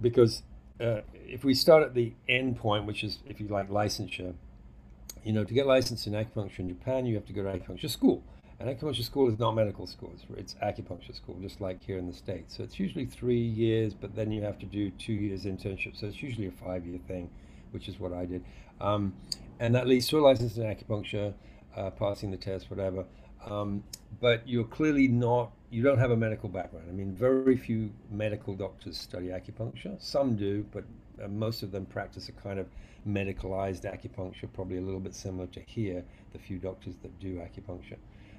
[0.00, 0.42] Because
[0.80, 4.34] uh, if we start at the end point, which is, if you like, licensure,
[5.24, 7.90] you know, to get licensed in acupuncture in Japan, you have to go to acupuncture
[7.90, 8.22] school.
[8.58, 12.06] And acupuncture school is not medical school, it's, it's acupuncture school, just like here in
[12.06, 12.56] the States.
[12.58, 15.98] So it's usually three years, but then you have to do two years internship.
[15.98, 17.30] So it's usually a five year thing,
[17.70, 18.44] which is what I did.
[18.78, 19.14] Um,
[19.58, 21.32] and that leads to a license in acupuncture
[21.76, 23.04] uh, passing the test, whatever.
[23.44, 23.84] Um,
[24.20, 26.86] but you're clearly not, you don't have a medical background.
[26.88, 30.00] I mean, very few medical doctors study acupuncture.
[30.00, 30.84] Some do, but
[31.22, 32.66] uh, most of them practice a kind of
[33.08, 37.96] medicalized acupuncture, probably a little bit similar to here, the few doctors that do acupuncture.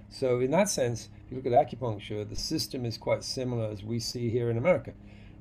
[0.09, 3.81] So, in that sense, if you look at acupuncture, the system is quite similar as
[3.81, 4.91] we see here in America,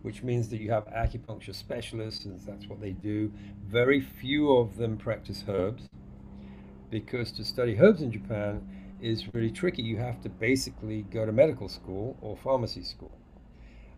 [0.03, 3.33] which means that you have acupuncture specialists, and that's what they do.
[3.67, 5.89] Very few of them practice herbs
[6.91, 8.67] because to study herbs in Japan
[9.01, 9.83] is really tricky.
[9.83, 13.13] You have to basically go to medical school or pharmacy school.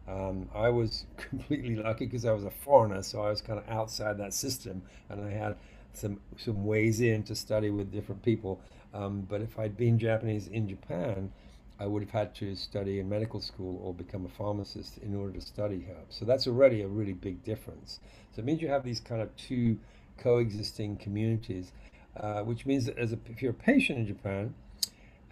[0.09, 3.68] Um, I was completely lucky because I was a foreigner, so I was kind of
[3.68, 5.57] outside that system, and I had
[5.94, 8.61] some some ways in to study with different people.
[8.94, 11.33] Um, but if I'd been Japanese in Japan,
[11.81, 15.33] I would have had to study in medical school or become a pharmacist in order
[15.35, 16.16] to study herbs.
[16.16, 18.00] So that's already a really big difference.
[18.35, 19.78] So it means you have these kind of two
[20.18, 21.72] coexisting communities
[22.16, 24.55] uh, which means that as a, if you're a patient in Japan,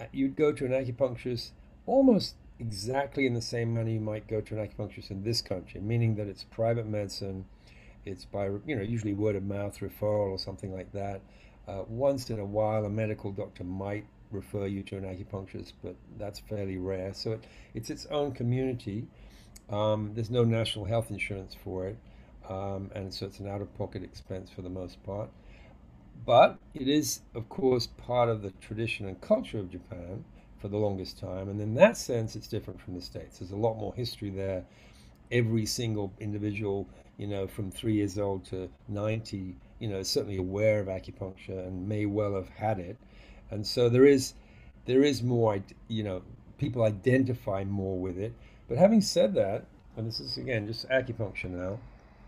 [0.00, 1.50] uh, you'd go to an acupuncturist
[1.86, 5.80] almost exactly in the same manner you might go to an acupuncturist in this country,
[5.80, 7.44] meaning that it's private medicine,
[8.04, 11.20] it's by you know usually word of mouth referral or something like that.
[11.68, 15.94] Uh, once in a while, a medical doctor might refer you to an acupuncturist, but
[16.18, 17.12] that's fairly rare.
[17.14, 19.06] So it, it's its own community.
[19.68, 21.98] Um, there's no national health insurance for it,
[22.48, 25.30] um, and so it's an out-of-pocket expense for the most part.
[26.24, 30.24] But it is, of course, part of the tradition and culture of Japan
[30.58, 31.48] for the longest time.
[31.48, 33.38] And in that sense, it's different from the States.
[33.38, 34.64] There's a lot more history there.
[35.32, 40.36] Every single individual, you know, from three years old to 90, you know, is certainly
[40.36, 42.98] aware of acupuncture and may well have had it.
[43.50, 44.34] And so there is,
[44.84, 46.22] there is more, you know,
[46.58, 48.34] people identify more with it.
[48.68, 49.64] But having said that,
[49.96, 51.78] and this is again just acupuncture now,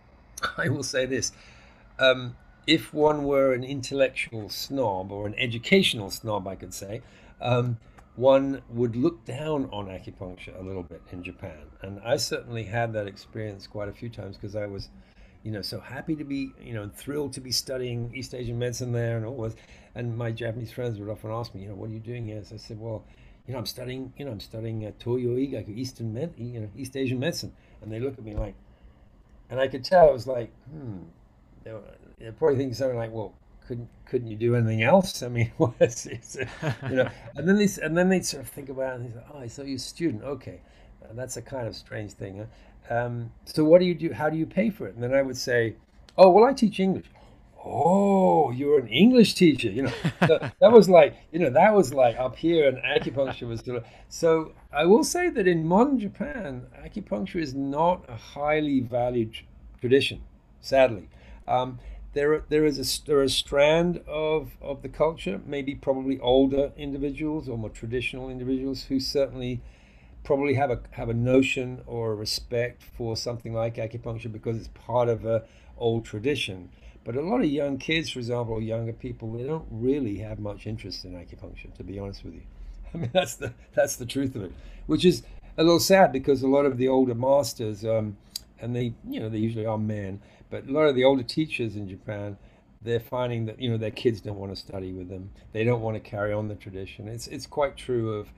[0.56, 1.32] I will say this.
[1.98, 7.02] Um, if one were an intellectual snob or an educational snob, I could say,
[7.40, 7.78] um,
[8.14, 11.64] one would look down on acupuncture a little bit in Japan.
[11.80, 14.90] And I certainly had that experience quite a few times because I was,
[15.42, 18.92] you know, so happy to be, you know, thrilled to be studying East Asian medicine
[18.92, 19.56] there and all was.
[19.94, 22.44] And my Japanese friends would often ask me, you know, what are you doing here?
[22.44, 23.04] So I said, well,
[23.46, 26.70] you know, I'm studying, you know, I'm studying uh, Toyo Igaku, Eastern med, you know,
[26.76, 27.52] East Asian medicine.
[27.80, 28.54] And they look at me like,
[29.50, 30.98] and I could tell it was like, hmm,
[32.22, 33.34] they're probably thinking something like, "Well,
[33.66, 36.16] couldn't couldn't you do anything else?" I mean, what's you
[36.90, 37.08] know?
[37.36, 39.38] and then they and then they sort of think about it and they say, "Oh,
[39.38, 40.22] I thought you're a student.
[40.22, 40.60] Okay,
[41.04, 42.46] uh, that's a kind of strange thing." Huh?
[42.94, 44.12] Um, so what do you do?
[44.12, 44.94] How do you pay for it?
[44.94, 45.76] And then I would say,
[46.16, 47.06] "Oh, well, I teach English."
[47.64, 49.92] Oh, you're an English teacher, you know.
[50.26, 53.60] So that was like, you know, that was like up here, and acupuncture was.
[53.60, 59.36] Still, So I will say that in modern Japan, acupuncture is not a highly valued
[59.80, 60.22] tradition,
[60.60, 61.08] sadly.
[61.46, 61.78] Um,
[62.14, 66.72] there, there is a, there is a strand of, of the culture, maybe probably older
[66.76, 69.60] individuals or more traditional individuals who certainly
[70.24, 74.68] probably have a have a notion or a respect for something like acupuncture because it's
[74.68, 75.44] part of a
[75.78, 76.68] old tradition.
[77.04, 80.38] But a lot of young kids, for example, or younger people, they don't really have
[80.38, 81.74] much interest in acupuncture.
[81.74, 82.42] To be honest with you,
[82.94, 84.52] I mean that's the that's the truth of it,
[84.86, 85.22] which is
[85.58, 88.16] a little sad because a lot of the older masters, um,
[88.62, 91.76] and they you know they usually are men, but a lot of the older teachers
[91.76, 92.38] in Japan,
[92.80, 95.30] they're finding that you know their kids don't want to study with them.
[95.52, 97.08] They don't want to carry on the tradition.
[97.08, 98.28] It's it's quite true of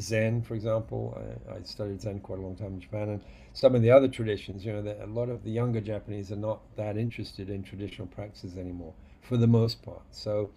[0.00, 1.20] Zen, for example.
[1.50, 3.20] I, I, studied Zen quite a long time in Japan, and
[3.52, 4.64] some of the other traditions.
[4.64, 8.06] You know, that a lot of the younger Japanese are not that interested in traditional
[8.06, 10.02] practices anymore, for the most part.
[10.10, 10.50] So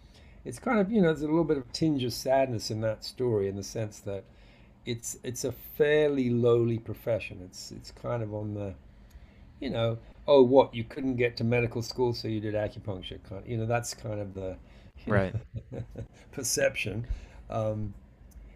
[0.46, 3.04] it's kind of you know there's a little bit of tinge of sadness in that
[3.04, 4.24] story in the sense that
[4.86, 7.42] it's it's a fairly lowly profession.
[7.44, 8.76] It's it's kind of on the,
[9.60, 9.98] you know,
[10.28, 13.22] oh what you couldn't get to medical school so you did acupuncture.
[13.24, 14.58] Kind of, you know that's kind of the
[15.08, 15.36] right
[16.32, 17.06] perception.
[17.50, 17.94] Um,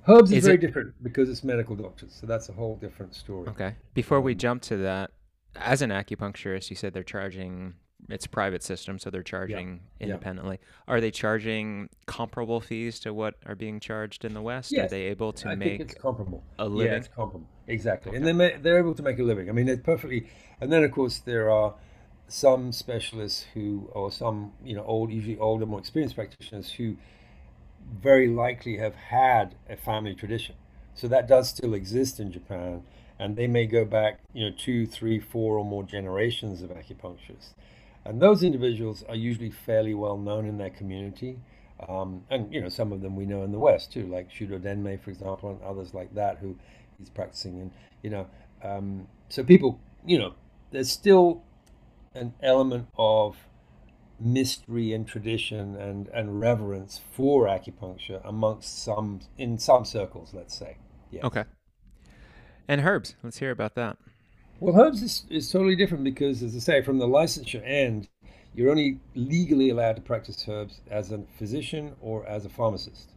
[0.07, 0.61] Herbs is, is very it...
[0.61, 3.47] different because it's medical doctors, so that's a whole different story.
[3.49, 3.75] Okay.
[3.93, 5.11] Before we um, jump to that,
[5.55, 7.75] as an acupuncturist, you said they're charging
[8.10, 10.07] it's a private system, so they're charging yeah.
[10.07, 10.60] independently.
[10.62, 10.93] Yeah.
[10.93, 14.72] Are they charging comparable fees to what are being charged in the West?
[14.72, 14.86] Yes.
[14.86, 16.43] Are they able to I make it's comparable.
[16.57, 16.91] a living?
[16.91, 17.47] Yeah, it's comparable.
[17.68, 18.30] Exactly, okay.
[18.30, 19.49] and they they're able to make a living.
[19.49, 20.28] I mean, it's perfectly.
[20.60, 21.76] And then of course there are
[22.28, 26.97] some specialists who, or some you know old, usually older, more experienced practitioners who
[28.01, 30.55] very likely have had a family tradition.
[30.93, 32.84] So that does still exist in Japan,
[33.18, 37.53] and they may go back, you know, two, three, four, or more generations of acupuncturists.
[38.05, 41.39] And those individuals are usually fairly well known in their community.
[41.87, 44.59] Um, and, you know, some of them we know in the West too, like Shudo
[44.59, 46.57] Denmei, for example, and others like that who
[46.97, 47.59] he's practicing.
[47.61, 47.71] And,
[48.01, 48.27] you know,
[48.63, 50.33] um, so people, you know,
[50.71, 51.43] there's still
[52.13, 53.37] an element of
[54.19, 60.77] mystery and tradition and, and reverence for acupuncture amongst some in some circles, let's say.
[61.11, 61.23] Yes.
[61.23, 61.45] Okay.
[62.67, 63.97] And herbs, let's hear about that.
[64.60, 68.10] Well, herbs is, is totally different because, as I say, from the licensure end,
[68.53, 73.10] you're only legally allowed to practice herbs as a physician or as a pharmacist.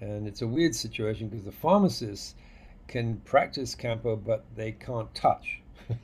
[0.00, 2.34] And it's a weird situation because the pharmacists
[2.88, 5.60] can practice Kampo, but they can't touch.
[5.88, 5.98] in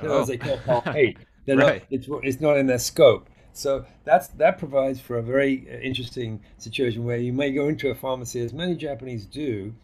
[0.00, 1.16] other words, they can't palpate.
[1.46, 1.82] They're right.
[1.82, 3.28] not, it's, it's not in their scope.
[3.52, 7.90] So that's that provides for a very uh, interesting situation where you may go into
[7.90, 9.74] a pharmacy, as many Japanese do,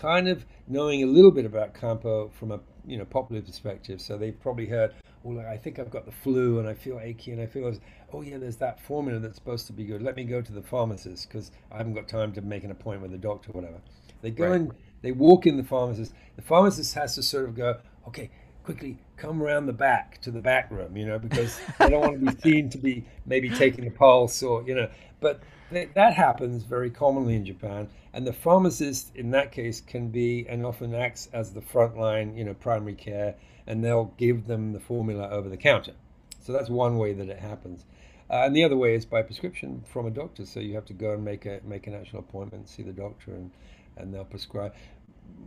[0.00, 4.00] kind of knowing a little bit about kampo from a you know popular perspective.
[4.00, 4.94] So they've probably heard,
[5.24, 7.72] "Oh, I think I've got the flu and I feel achy and I feel,
[8.12, 10.02] oh yeah, there's that formula that's supposed to be good.
[10.02, 13.12] Let me go to the pharmacist because I haven't got time to make an appointment
[13.12, 13.80] with the doctor, or whatever."
[14.22, 14.60] They go right.
[14.60, 14.72] in,
[15.02, 16.14] they walk in the pharmacist.
[16.36, 17.78] The pharmacist has to sort of go,
[18.08, 18.30] "Okay,
[18.64, 22.20] quickly come around the back to the back room, you know, because they don't want
[22.20, 24.88] to be seen to be maybe taking a pulse or, you know,
[25.20, 25.40] but
[25.70, 27.88] th- that happens very commonly in Japan.
[28.12, 32.44] And the pharmacist in that case can be and often acts as the frontline, you
[32.44, 33.34] know, primary care,
[33.66, 35.92] and they'll give them the formula over the counter.
[36.40, 37.84] So that's one way that it happens.
[38.30, 40.46] Uh, and the other way is by prescription from a doctor.
[40.46, 43.32] So you have to go and make a make an actual appointment, see the doctor,
[43.32, 43.50] and
[43.96, 44.72] and they'll prescribe.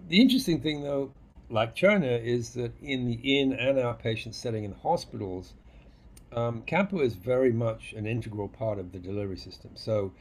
[0.10, 1.14] The interesting thing, though,
[1.54, 5.54] like China is that in the in and outpatient setting in hospitals,
[6.36, 9.70] um, Kampo is very much an integral part of the delivery system.
[9.76, 10.14] So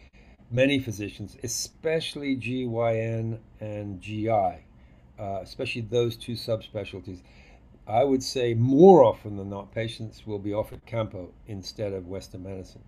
[0.51, 7.20] many physicians, especially GYN and GI, uh, especially those two subspecialties,
[7.87, 12.43] I would say more often than not, patients will be offered Kampo instead of Western
[12.43, 12.83] medicine.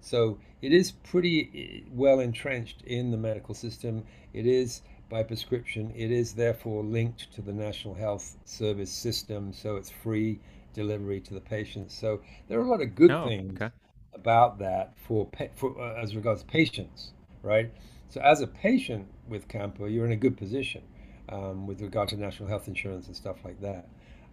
[0.00, 4.04] So it is pretty eh, well entrenched in the medical system.
[4.32, 4.80] It is
[5.12, 5.92] by prescription.
[5.94, 10.40] It is therefore linked to the National Health Service system, so it's free
[10.72, 11.94] delivery to the patients.
[11.94, 13.72] So there are a lot of good oh, things okay.
[14.14, 17.70] about that for, for uh, as regards patients, right?
[18.08, 20.82] So as a patient with Kampo, you're in a good position
[21.28, 23.88] um, with regard to national health insurance and stuff like that.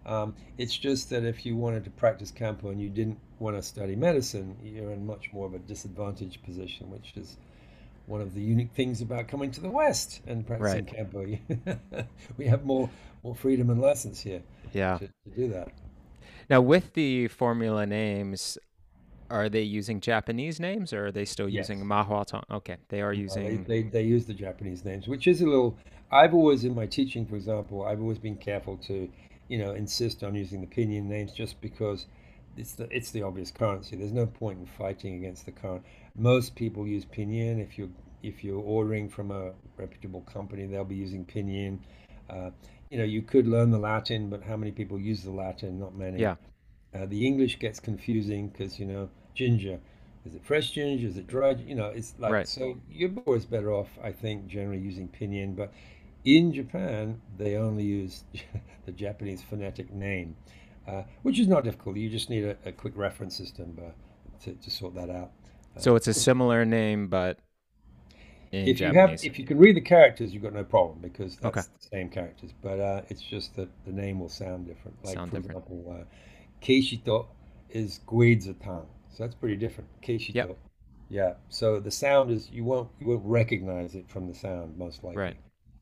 [0.05, 3.61] Um, it's just that if you wanted to practice Kampo and you didn't want to
[3.61, 7.35] study medicine, you're in much more of a disadvantaged position, which is
[8.09, 11.11] one of the unique things about coming to the West and practicing right.
[11.11, 12.07] Kampo.
[12.37, 12.89] we have more
[13.23, 14.41] more freedom and lessons here.
[14.73, 14.97] Yeah.
[14.97, 15.71] To, to, do that.
[16.49, 18.57] Now, with the formula names,
[19.29, 21.69] are they using Japanese names or are they still yes.
[21.69, 22.43] using Mahuang Tang?
[22.49, 23.45] Okay, they are using.
[23.45, 25.77] Uh, they, they, they use the Japanese names, which is a little.
[26.11, 29.07] I've always, in my teaching, for example, I've always been careful to,
[29.47, 32.07] you know, insist on using the pinyin names just because
[32.57, 33.95] it's the it's the obvious currency.
[33.95, 35.83] There's no point in fighting against the current.
[36.19, 37.61] Most people use pinyin.
[37.61, 37.91] If you
[38.21, 41.79] if you're ordering from a reputable company, they'll be using pinyin.
[42.29, 42.51] Uh,
[42.89, 45.79] you know, you could learn the Latin, but how many people use the Latin?
[45.79, 46.19] Not many.
[46.19, 46.35] Yeah.
[46.93, 49.79] Uh, the English gets confusing because you know ginger.
[50.25, 51.07] Is it fresh ginger?
[51.07, 51.51] Is it dry?
[51.51, 52.47] You know, it's like right.
[52.47, 52.77] so.
[52.91, 55.55] You're always better off, I think, generally using pinyin.
[55.55, 55.71] But
[56.25, 58.25] in Japan, they only use
[58.85, 60.35] the Japanese phonetic name.
[60.87, 61.97] Uh, which is not difficult.
[61.97, 63.91] You just need a, a quick reference system uh,
[64.43, 65.31] to, to sort that out.
[65.79, 67.39] So it's a similar name, but
[68.65, 68.93] if Japanese.
[68.93, 71.67] you have, if you can read the characters, you've got no problem because that's okay.
[71.67, 72.51] the same characters.
[72.61, 74.97] But uh, it's just that the name will sound different.
[75.03, 75.63] Like sound for different.
[75.63, 77.27] example, uh, Keishito
[77.69, 79.89] is Guizhi Tang, so that's pretty different.
[80.01, 80.33] Keishito.
[80.35, 80.57] Yep.
[81.09, 81.33] Yeah.
[81.49, 85.19] So the sound is you won't you won't recognize it from the sound most likely.
[85.21, 85.37] Right.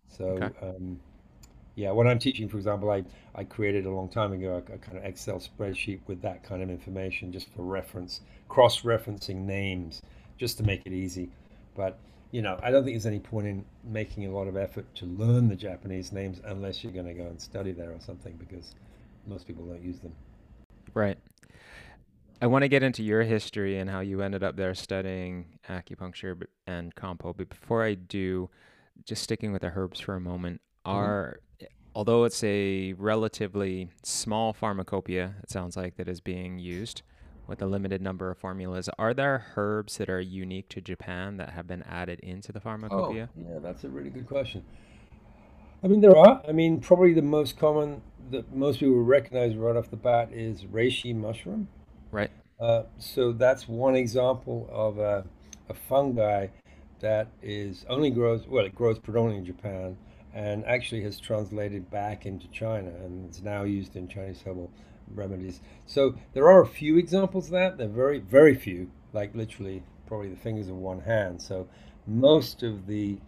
[0.10, 0.50] So, Okay.
[0.62, 1.00] um,
[1.76, 3.04] yeah, when I'm teaching, for example, I,
[3.36, 6.64] I created a long time ago a, a kind of Excel spreadsheet with that kind
[6.64, 10.02] of information just for reference, cross-referencing names,
[10.38, 11.30] just to make it easy.
[11.76, 12.00] But,
[12.32, 15.06] you know, I don't think there's any point in making a lot of effort to
[15.06, 18.76] learn the Japanese names unless you're going to go and study there or something, because
[19.26, 20.14] most people don't use them.
[20.94, 21.18] Right.
[22.42, 26.44] I want to get into your history and how you ended up there studying acupuncture
[26.68, 27.36] and kampo.
[27.36, 28.50] But before I do,
[29.06, 31.40] just sticking with the herbs for a moment, hmm are
[31.96, 37.02] although it's a relatively small pharmacopoeia, it sounds like that is being used
[37.48, 38.90] with a limited number of formulas.
[39.00, 42.62] Are there herbs that are unique to Japan that have been added into the Oh,
[42.62, 43.30] pharmacopoeia?
[43.36, 44.64] yeah, that's a really good question.
[45.84, 46.42] I mean, there are.
[46.48, 50.64] I mean, probably the most common that most people recognize right off the bat is
[50.64, 51.70] reishi mushroom.
[52.12, 52.32] Right.
[52.60, 55.26] Uh, so that's one example of a,
[55.70, 56.48] a fungi
[57.00, 59.98] that is only grows, well, it grows predominantly in Japan
[60.34, 64.72] and actually has translated back into China and is now used in Chinese herbal
[65.14, 65.62] remedies.
[65.86, 67.78] So there are a few examples of that.
[67.78, 71.42] They're very, very few, like literally probably the fingers of one hand.
[71.42, 71.68] So
[72.06, 73.20] most of the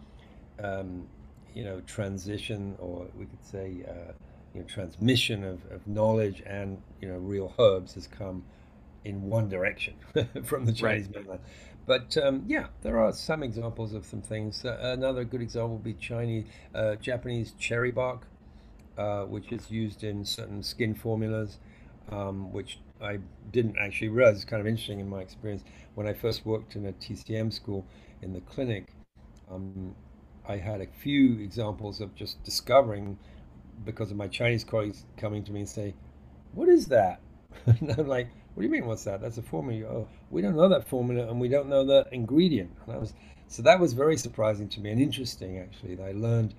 [0.62, 1.06] um,
[1.54, 4.12] you know, transition, or we could say, uh,
[4.54, 8.44] you know, transmission of, of knowledge and you know, real herbs has come
[9.04, 9.94] in one direction
[10.44, 11.02] from the Right.
[11.02, 11.40] Chinese mainland.
[11.86, 14.64] But um, yeah, there are some examples of some things.
[14.64, 18.26] Uh, another good example would be Chinese, uh, Japanese cherry bark,
[18.98, 21.58] uh, which is used in certain skin formulas,
[22.10, 23.18] um, which I
[23.52, 24.36] didn't actually realize.
[24.36, 25.62] It's kind of interesting in my experience.
[25.94, 27.86] When I first worked in a TCM school
[28.22, 28.92] in the clinic,
[29.50, 29.94] um,
[30.48, 33.18] I had a few examples of just discovering
[33.84, 35.94] because of my Chinese colleagues coming to me and say,
[36.52, 37.20] "What is that?"
[37.66, 38.86] And I'm like, "What do you mean?
[38.86, 39.20] What's that?
[39.20, 42.70] That's a formula." Oh, we don't know that formula, and we don't know the ingredient.
[42.86, 43.14] Was
[43.48, 46.00] so that was very surprising to me and interesting actually.
[46.02, 46.54] I learned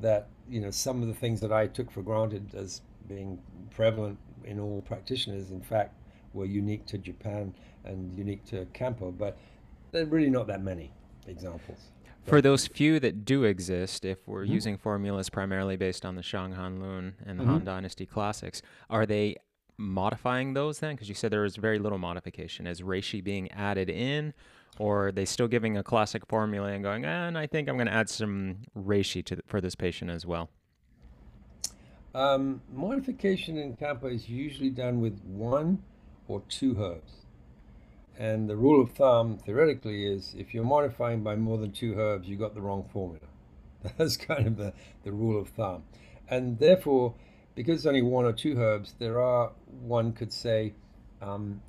[0.00, 3.38] that you know some of the things that I took for granted as being
[3.70, 5.94] prevalent in all practitioners, in fact,
[6.34, 9.38] were unique to Japan and unique to Kampo, but
[9.92, 10.92] there are really not that many
[11.26, 11.90] examples.
[12.24, 14.48] For those few that do exist, if we're Mhm.
[14.50, 17.64] using formulas primarily based on the Shanghan Lun and the Han Mhm.
[17.64, 18.60] Dynasty classics,
[18.90, 19.36] are they
[19.78, 20.94] modifying those then?
[20.94, 22.66] Because you said there was very little modification.
[22.66, 24.34] Is reishi being added in,
[24.78, 27.76] or are they still giving a classic formula and going, "Ah, and I think I'm
[27.76, 30.50] going to add some reishi to th- for this patient as well?
[32.14, 35.82] Um, modification in Kampo is usually done with one
[36.26, 37.12] or two herbs.
[38.18, 42.28] And the rule of thumb, theoretically, is if you're modifying by more than two herbs,
[42.28, 43.26] you got the wrong formula.
[43.96, 44.72] That's kind of the,
[45.04, 45.84] the rule of thumb.
[46.28, 47.14] And therefore,
[47.54, 50.74] because it's only one or two herbs, there are, one could say,
[51.22, 51.62] um,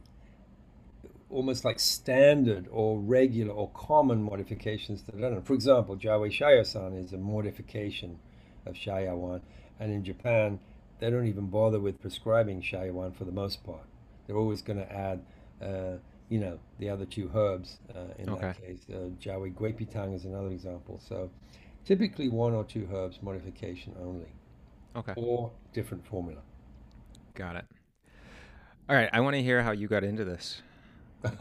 [1.29, 5.41] almost like standard or regular or common modifications that are done.
[5.43, 8.17] For example, Jiawei Xiaoyao San is a modification
[8.65, 9.41] of Shaya Xiaoyao Wan,
[9.79, 10.59] and in Japan,
[10.99, 13.85] they don't even bother with prescribing Xiaoyao Wan for the most part.
[14.27, 15.21] They're always going to add,
[15.61, 15.97] uh,
[16.29, 18.41] you know, the other two herbs uh, in Okay.
[18.41, 18.79] that case.
[18.89, 20.99] Uh, Jiawei Guipi Tang is another example.
[21.07, 21.29] So
[21.85, 24.27] typically one or two herbs modification only,
[24.95, 25.13] Okay.
[25.15, 26.41] or different formula.
[27.33, 27.65] Got it.
[28.89, 29.09] All right.
[29.13, 30.61] I want to hear how you got into this.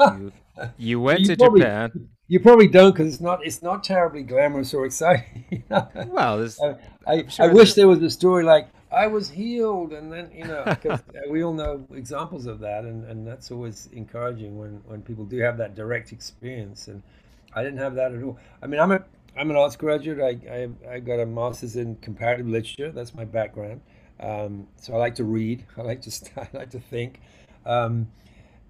[0.07, 0.33] You
[0.77, 2.09] you went you to probably Japan.
[2.29, 5.65] you probably don't because it's not it's not terribly glamorous or exciting.
[5.95, 6.75] Well, I,
[7.07, 10.45] I I'm I wish there was a story like I was healed, and then you
[10.45, 15.03] know, because we all know examples of that, and, and that's always encouraging when when
[15.03, 16.89] people do have that direct experience.
[16.89, 17.03] And
[17.55, 18.39] I didn't have that at all.
[18.63, 19.05] I mean, I'm a
[19.37, 20.21] I'm an arts graduate.
[20.21, 22.91] I I, I got a master's in comparative literature.
[22.91, 23.83] That's my background.
[24.21, 25.65] Um, so I like to read.
[25.77, 27.21] I like to I like to think.
[27.67, 28.09] Um,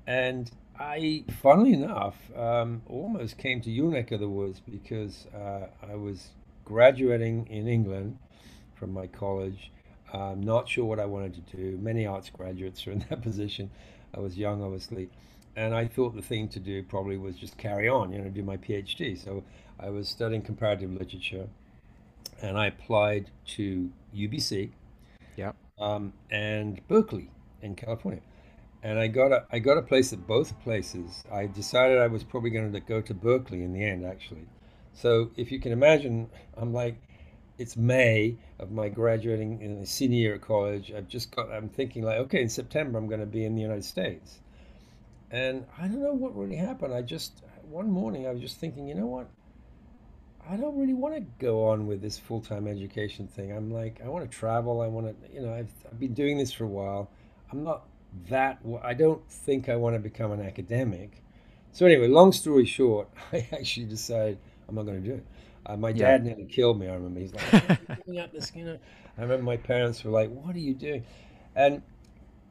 [0.06, 0.50] and
[0.80, 5.96] I, funnily enough, um, almost came to your neck of the woods because uh, I
[5.96, 6.28] was
[6.64, 8.18] graduating in England
[8.74, 9.72] from my college.
[10.12, 11.78] Um, not sure what I wanted to do.
[11.78, 13.70] Many arts graduates are in that position.
[14.14, 15.10] I was young, obviously,
[15.56, 18.42] and I thought the thing to do probably was just carry on, you know, do
[18.42, 19.22] my PhD.
[19.22, 19.44] So
[19.78, 21.48] I was studying comparative literature,
[22.40, 24.70] and I applied to UBC
[25.36, 25.56] yep.
[25.78, 28.22] um, and Berkeley in California.
[28.82, 31.24] And I got a I got a place at both places.
[31.32, 34.46] I decided I was probably going to go to Berkeley in the end, actually.
[34.92, 37.00] So if you can imagine, I'm like,
[37.58, 40.92] it's May of my graduating in a senior year at college.
[40.92, 41.50] I've just got.
[41.50, 44.38] I'm thinking like, okay, in September I'm going to be in the United States.
[45.30, 46.94] And I don't know what really happened.
[46.94, 49.28] I just one morning I was just thinking, you know what?
[50.48, 53.52] I don't really want to go on with this full-time education thing.
[53.52, 54.80] I'm like, I want to travel.
[54.80, 57.10] I want to, you know, I've, I've been doing this for a while.
[57.52, 57.84] I'm not
[58.28, 61.22] that, I don't think I want to become an academic.
[61.72, 64.38] So anyway, long story short, I actually decided
[64.68, 65.26] I'm not going to do it.
[65.66, 66.18] Uh, my Yeah.
[66.18, 66.88] dad nearly killed me.
[66.88, 68.78] I remember he's like, "Why are you giving up this, you know.
[69.16, 71.04] I remember my parents were like, "What are you doing?"
[71.54, 71.82] And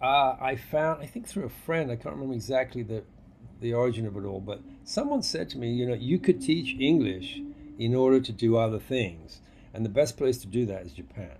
[0.02, 3.04] uh, I found, I think through a friend, I can't remember exactly the
[3.60, 6.76] the origin of it all, but someone said to me, you know, you could teach
[6.80, 7.42] English
[7.80, 9.42] in order to do other things,
[9.74, 11.38] and the best place to do that is Japan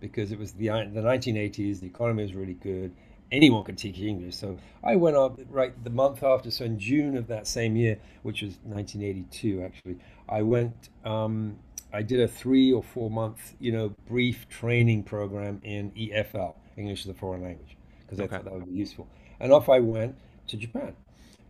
[0.00, 1.80] because it was the the 1980s.
[1.80, 2.94] The economy was really good.
[3.34, 4.36] Anyone could teach English.
[4.36, 6.52] So I went up right the month after.
[6.52, 10.88] So in June of that same year, which was 1982, actually, I went.
[11.04, 11.58] Um,
[11.92, 17.02] I did a three or four month, you know, brief training program in EFL, English
[17.02, 19.08] as a foreign language, because I thought that would be useful.
[19.40, 20.16] And off I went
[20.48, 20.94] to Japan.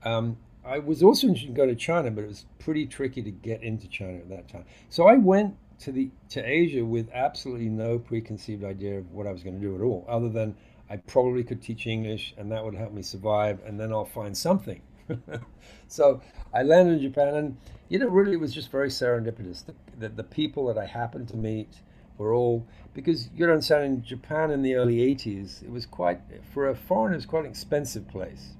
[0.05, 3.31] Um, I was also interested in going to China, but it was pretty tricky to
[3.31, 4.65] get into China at that time.
[4.89, 9.33] So I went to the to Asia with absolutely no preconceived idea of what I
[9.33, 10.57] was going to do at all, other than
[10.91, 14.37] I probably could teach English and that would help me survive, and then I'll find
[14.37, 14.83] something.
[15.89, 16.21] so
[16.53, 17.57] I landed in Japan, and
[17.89, 19.65] you know, really, it was just very serendipitous.
[19.67, 21.81] The, the, the people that I happened to meet
[22.19, 26.21] were all because you don't understand in Japan in the early 80s, it was quite
[26.53, 28.53] for a foreigner, it was quite an expensive place.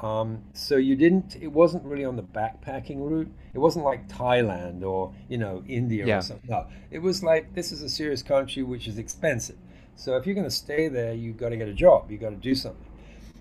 [0.00, 1.36] Um, so you didn't.
[1.40, 3.30] It wasn't really on the backpacking route.
[3.54, 6.18] It wasn't like Thailand or you know India Yeah.
[6.18, 6.50] or something.
[6.50, 9.58] No, it was like this is a serious country which is expensive.
[9.96, 12.10] So if you're going to stay there, you've got to get a job.
[12.10, 12.86] You've got to do something.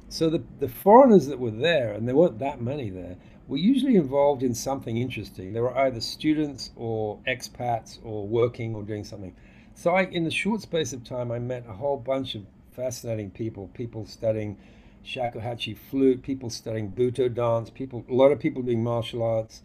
[0.10, 3.16] So the the foreigners that were there, and there weren't that many there,
[3.48, 5.54] were usually involved in something interesting.
[5.54, 9.36] They were either students or expats or working or doing something.
[9.74, 13.32] So I, in the short space of time, I met a whole bunch of fascinating
[13.32, 13.70] people.
[13.74, 14.58] People studying
[15.06, 19.62] shakuhachi flute, people studying buto dance, people, a lot of people doing martial arts.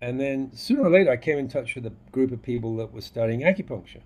[0.00, 2.92] And then sooner or later, I came in touch with a group of people that
[2.92, 4.02] were studying acupuncture.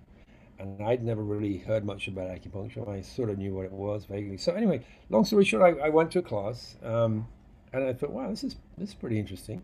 [0.59, 2.87] And I'd never really heard much about acupuncture.
[2.87, 4.37] I sort of knew what it was vaguely.
[4.37, 7.27] So anyway, long story short, I, I went to a class, um,
[7.73, 9.61] and I thought, wow, this is this is pretty interesting.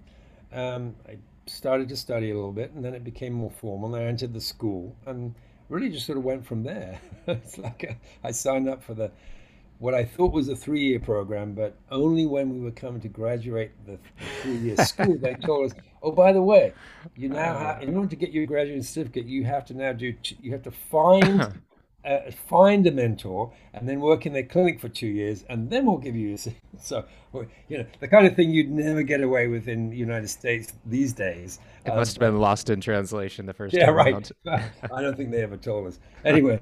[0.52, 1.18] Um, I
[1.48, 3.96] started to study a little bit, and then it became more formal.
[3.96, 5.34] And I entered the school, and
[5.70, 7.00] really just sort of went from there.
[7.28, 9.12] it's like a, I signed up for the
[9.80, 13.72] what I thought was a three-year program, but only when we were coming to graduate
[13.86, 16.74] the, the three-year school, they told us, "Oh, by the way,
[17.16, 20.14] you now have, in order to get your graduate certificate, you have to now do,
[20.14, 21.48] t- you have to find,
[22.06, 25.86] uh, find a mentor, and then work in their clinic for two years, and then
[25.86, 26.38] we'll give you a."
[26.80, 27.06] So,
[27.70, 30.74] you know, the kind of thing you'd never get away with in the United States
[30.86, 31.60] these days.
[31.86, 34.32] It Um, must have been lost in translation the first yeah, time right.
[34.92, 36.00] I don't think they ever told us.
[36.24, 36.60] Anyway,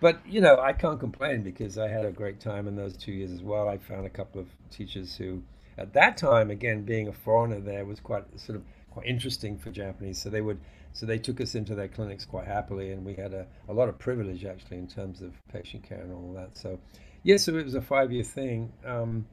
[0.00, 3.12] but you know, I can't complain because I had a great time in those two
[3.12, 3.68] years as well.
[3.68, 5.42] I found a couple of teachers who,
[5.76, 8.64] at that time, again, being a foreigner there was quite sort of
[8.98, 10.20] quite interesting for Japanese.
[10.20, 10.58] So they would,
[10.92, 13.88] so they took us into their clinics quite happily, and we had a, a lot
[13.88, 16.56] of privilege actually in terms of patient care and all that.
[16.56, 16.78] So,
[17.22, 19.26] yeah, so it was a five-year thing, um,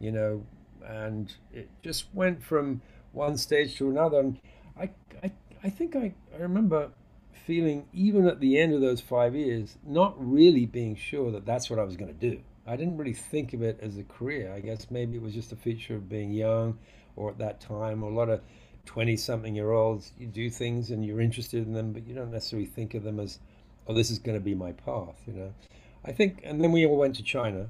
[0.00, 0.44] you know,
[0.84, 4.20] and it just went from one stage to another.
[4.20, 4.40] And
[4.78, 4.90] I,
[5.22, 6.90] I, I think I, I remember
[7.46, 11.68] feeling even at the end of those five years not really being sure that that's
[11.68, 12.40] what I was going to do.
[12.66, 14.52] I didn't really think of it as a career.
[14.52, 16.78] I guess maybe it was just a feature of being young
[17.16, 18.02] or at that time.
[18.02, 18.40] or A lot of
[18.86, 22.30] 20 something year olds, you do things and you're interested in them, but you don't
[22.30, 23.38] necessarily think of them as,
[23.86, 25.52] oh, this is going to be my path, you know.
[26.04, 27.66] I think, and then we all went to China,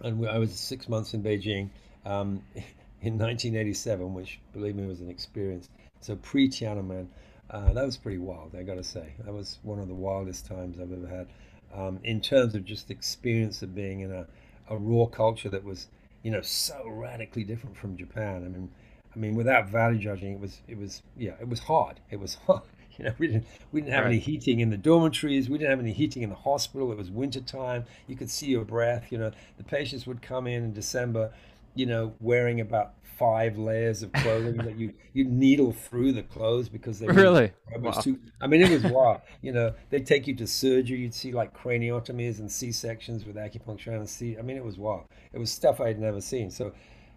[0.00, 1.70] and we, I was six months in Beijing
[2.04, 2.42] um,
[3.00, 5.68] in 1987, which, believe me, was an experience.
[6.00, 7.08] So pre Tiananmen,
[7.50, 8.54] uh, that was pretty wild.
[8.56, 11.26] I got to say, that was one of the wildest times I've ever had,
[11.74, 14.26] um, in terms of just experience of being in a,
[14.68, 15.88] a raw culture that was,
[16.22, 18.44] you know, so radically different from Japan.
[18.44, 18.70] I mean,
[19.14, 22.00] I mean, without value judging, it was, it was, yeah, it was hard.
[22.10, 22.62] It was hard.
[22.98, 25.48] You know, we didn't, we didn't have any heating in the dormitories.
[25.48, 26.92] We didn't have any heating in the hospital.
[26.92, 27.84] It was winter time.
[28.06, 29.10] You could see your breath.
[29.10, 31.32] You know, the patients would come in in December,
[31.74, 36.68] you know, wearing about five layers of clothing that you you needle through the clothes
[36.68, 37.52] because they Really?
[37.76, 37.92] Wow.
[37.92, 38.18] too.
[38.40, 39.20] I mean, it was wild.
[39.42, 40.98] You know, they'd take you to surgery.
[40.98, 44.38] You'd see like craniotomies and C sections with acupuncture anesthesia.
[44.38, 45.04] I mean, it was wild.
[45.32, 46.50] It was stuff I'd never seen.
[46.50, 46.72] So,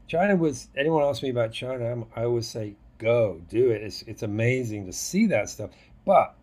[0.08, 0.70] China was.
[0.76, 3.84] Anyone asks me about China, I'm, I always say, go do it.
[3.84, 5.72] It's it's amazing to see that stuff.
[6.06, 6.36] But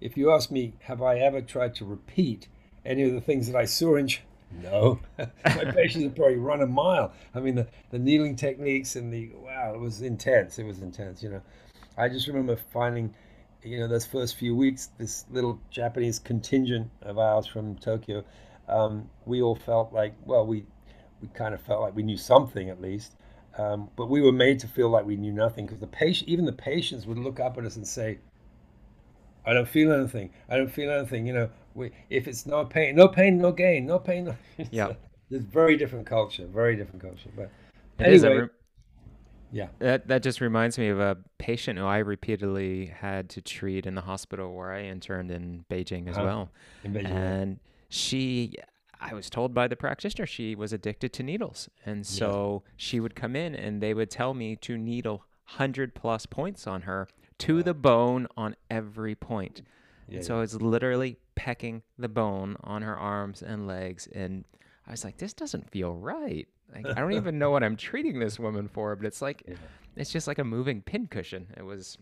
[0.00, 2.48] if you ask me, have I ever tried to repeat
[2.84, 4.08] any of the things that I saw in?
[4.08, 7.12] Ch- No, my patients have probably run a mile.
[7.34, 10.58] I mean, the, the needling techniques and the wow, it was intense.
[10.58, 11.22] It was intense.
[11.22, 11.42] You know,
[11.98, 13.14] I just remember finding,
[13.62, 18.24] you know, those first few weeks, this little Japanese contingent of ours from Tokyo,
[18.68, 20.64] um, we all felt like, well, we
[21.26, 23.16] we kind of felt like we knew something at least.
[23.58, 26.44] Um, but we were made to feel like we knew nothing because the patient, even
[26.44, 28.18] the patients, would look up at us and say,
[29.46, 30.30] I don't feel anything.
[30.50, 31.26] I don't feel anything.
[31.26, 34.26] You know, we, if it's no pain, no pain, no gain, no pain.
[34.26, 34.36] No,
[34.70, 34.88] Yeah.
[34.88, 34.96] a-
[35.30, 37.30] it's very different culture, very different culture.
[37.34, 37.50] But
[37.98, 38.24] It is.
[38.24, 38.50] I anyway, rem-
[39.52, 39.68] Yeah.
[39.78, 43.94] That that just reminds me of a patient who I repeatedly had to treat in
[43.94, 46.26] the hospital where I interned in Beijing as Uh-huh.
[46.26, 46.50] well.
[46.84, 47.10] In Beijing.
[47.10, 48.52] And she
[49.00, 51.68] I was told by the practitioner she was addicted to needles.
[51.84, 56.26] And so she would come in and they would tell me to needle 100 plus
[56.26, 59.62] points on her to the bone on every point.
[60.08, 64.08] Yeah, and so I was literally pecking the bone on her arms and legs.
[64.14, 64.44] And
[64.86, 66.48] I was like, this doesn't feel right.
[66.74, 69.56] Like, I don't even know what I'm treating this woman for, but it's like, Yeah.
[69.96, 71.48] it's just like a moving pincushion.
[71.56, 71.98] It was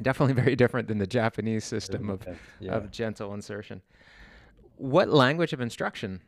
[0.00, 2.26] definitely very different than the Japanese system of,
[2.60, 2.72] yeah.
[2.72, 3.82] of gentle insertion.
[4.82, 6.22] What language of instruction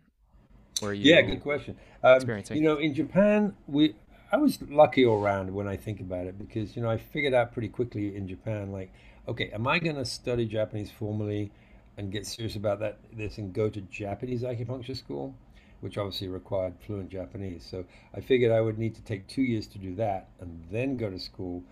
[0.80, 1.12] were you?
[1.12, 1.76] Yeah, good question.
[2.04, 2.56] Um, experiencing?
[2.56, 3.96] you know, in Japan, we
[4.30, 7.34] I was lucky all around when I think about it because you know I figured
[7.34, 8.92] out pretty quickly in Japan, like,
[9.26, 11.50] okay, am I going to study Japanese formally
[11.96, 15.34] and get serious about that this and go to Japanese acupuncture school,
[15.80, 17.66] which obviously required fluent Japanese.
[17.68, 17.84] So
[18.14, 21.10] I figured I would need to take two years to do that and then go
[21.10, 21.64] to school.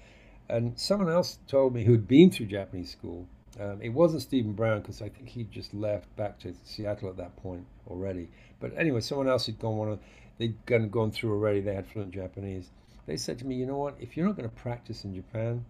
[0.48, 3.28] And someone else told me who'd been through Japanese school.
[3.62, 7.16] Um, it wasn't Stephen Brown because I think he just left back to Seattle at
[7.18, 8.28] that point already.
[8.58, 10.00] But anyway, someone else had gone one of
[10.38, 11.60] they'd gone, gone through already.
[11.60, 12.70] They had fluent Japanese.
[13.06, 13.94] They said to me, you know what?
[14.00, 15.64] If you're not going to practice in Japan,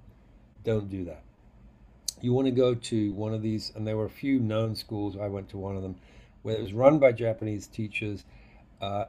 [0.64, 1.22] don't do that.
[2.20, 5.16] You want to go to one of these, and there were a few known schools.
[5.20, 5.96] I went to one of them
[6.42, 8.24] where it was run by Japanese teachers,
[8.80, 9.06] uh,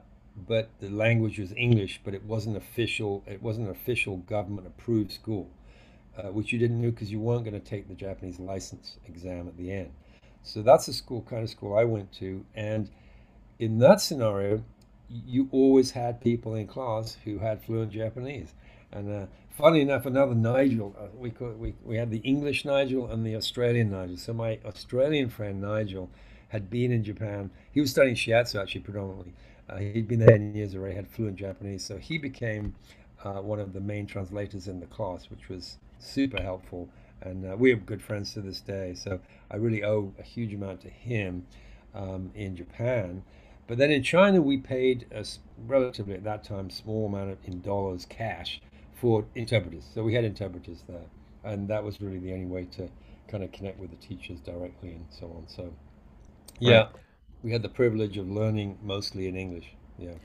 [0.47, 3.23] but the language was English, but it wasn't official.
[3.27, 5.49] It wasn't an official government approved school,
[6.17, 9.47] uh, which you didn't do because you weren't going to take the Japanese license exam
[9.47, 9.91] at the end.
[10.43, 12.89] So that's the school kind of school I went to, and
[13.59, 14.63] in that scenario,
[15.09, 18.53] you always had people in class who had fluent Japanese.
[18.91, 23.07] And uh, funny enough, another Nigel, uh, we, call, we, we had the English Nigel
[23.09, 24.17] and the Australian Nigel.
[24.17, 26.09] So my Australian friend Nigel
[26.49, 27.51] had been in Japan.
[27.71, 29.33] He was studying shiatsu actually predominantly.
[29.69, 31.85] Uh, he'd been there 10 years already, had fluent Japanese.
[31.85, 32.75] So he became
[33.23, 36.89] uh, one of the main translators in the class, which was super helpful.
[37.21, 38.93] And uh, we're good friends to this day.
[38.95, 41.45] So I really owe a huge amount to him
[41.93, 43.23] um, in Japan.
[43.67, 45.25] But then in China, we paid a
[45.57, 48.61] relatively at that time small amount of, in dollars cash
[48.93, 49.85] for interpreters.
[49.93, 51.05] So we had interpreters there,
[51.43, 52.89] and that was really the only way to
[53.27, 55.45] kind of connect with the teachers directly and so on.
[55.47, 55.73] So,
[56.59, 56.95] yeah, Right.
[57.43, 59.75] we had the privilege of learning mostly in English.
[59.97, 60.15] Yeah.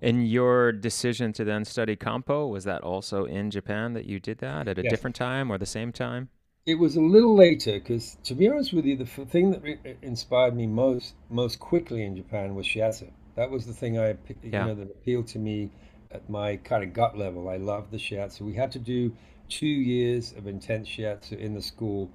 [0.00, 4.38] And your decision to then study Kampo, was that also in Japan that you did
[4.38, 4.90] that at a Yes.
[4.90, 6.30] different time or the same time?
[6.66, 9.62] It was a little later because, to be honest with you, the f- thing that
[9.62, 13.10] re- inspired me most most quickly in Japan was shiatsu.
[13.36, 14.62] That was the thing I, you Yeah.
[14.62, 15.70] know, that appealed to me
[16.10, 17.48] at my kind of gut level.
[17.48, 18.42] I loved the shiatsu.
[18.42, 19.16] We had to do
[19.48, 22.10] two years of intense shiatsu in the school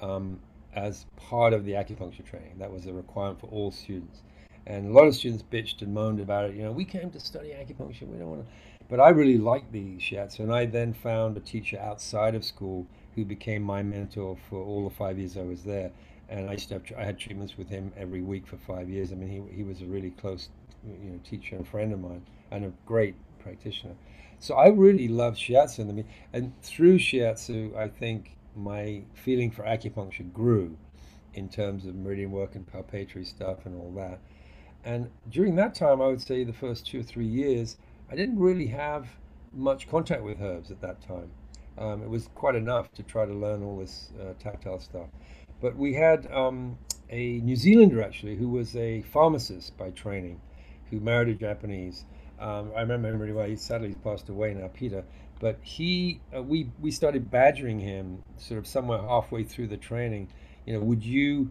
[0.00, 0.40] um,
[0.74, 2.58] as part of the acupuncture training.
[2.58, 4.22] That was a requirement for all students.
[4.66, 6.56] And a lot of students bitched and moaned about it.
[6.56, 8.02] You know, we came to study acupuncture.
[8.02, 8.52] We don't want to.
[8.88, 12.86] But I really liked the shiatsu, and I then found a teacher outside of school
[13.14, 15.92] who became my mentor for all the five years I was there.
[16.28, 19.12] And I used to have, I had treatments with him every week for five years.
[19.12, 20.48] I mean, he, he was a really close,
[20.84, 23.94] you know, teacher and friend of mine, and a great practitioner.
[24.38, 30.32] So I really loved shiatsu, and, and through shiatsu, I think my feeling for acupuncture
[30.32, 30.76] grew
[31.34, 34.18] in terms of meridian work and palpatory stuff and all that.
[34.84, 37.76] And during that time, I would say the first two or three years,
[38.10, 39.08] I didn't really have
[39.52, 41.30] much contact with herbs at that time.
[41.78, 45.08] Um, it was quite enough to try to learn all this uh, tactile stuff.
[45.60, 46.78] But we had um,
[47.10, 50.40] a New Zealander actually who was a pharmacist by training,
[50.90, 52.04] who married a Japanese.
[52.38, 53.46] Um, I remember him really well.
[53.46, 55.04] He sadly he's passed away now, Peter.
[55.40, 60.28] But he, uh, we we started badgering him sort of somewhere halfway through the training.
[60.66, 61.50] You know, would you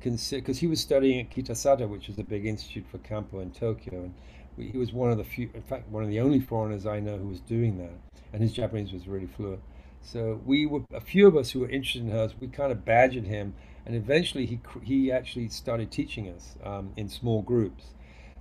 [0.00, 4.04] Because he was studying at Kitasato, which is a big institute for Kampo in Tokyo,
[4.04, 4.14] and
[4.56, 7.00] we, he was one of the few, in fact, one of the only foreigners I
[7.00, 9.60] know who was doing that, and his Japanese was really fluent.
[10.00, 12.32] So we were a few of us who were interested in hers.
[12.40, 17.08] We kind of badgered him, and eventually he he actually started teaching us um, in
[17.08, 17.94] small groups.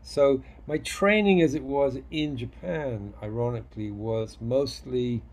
[0.03, 5.23] So my training, as it was in Japan, ironically, was mostly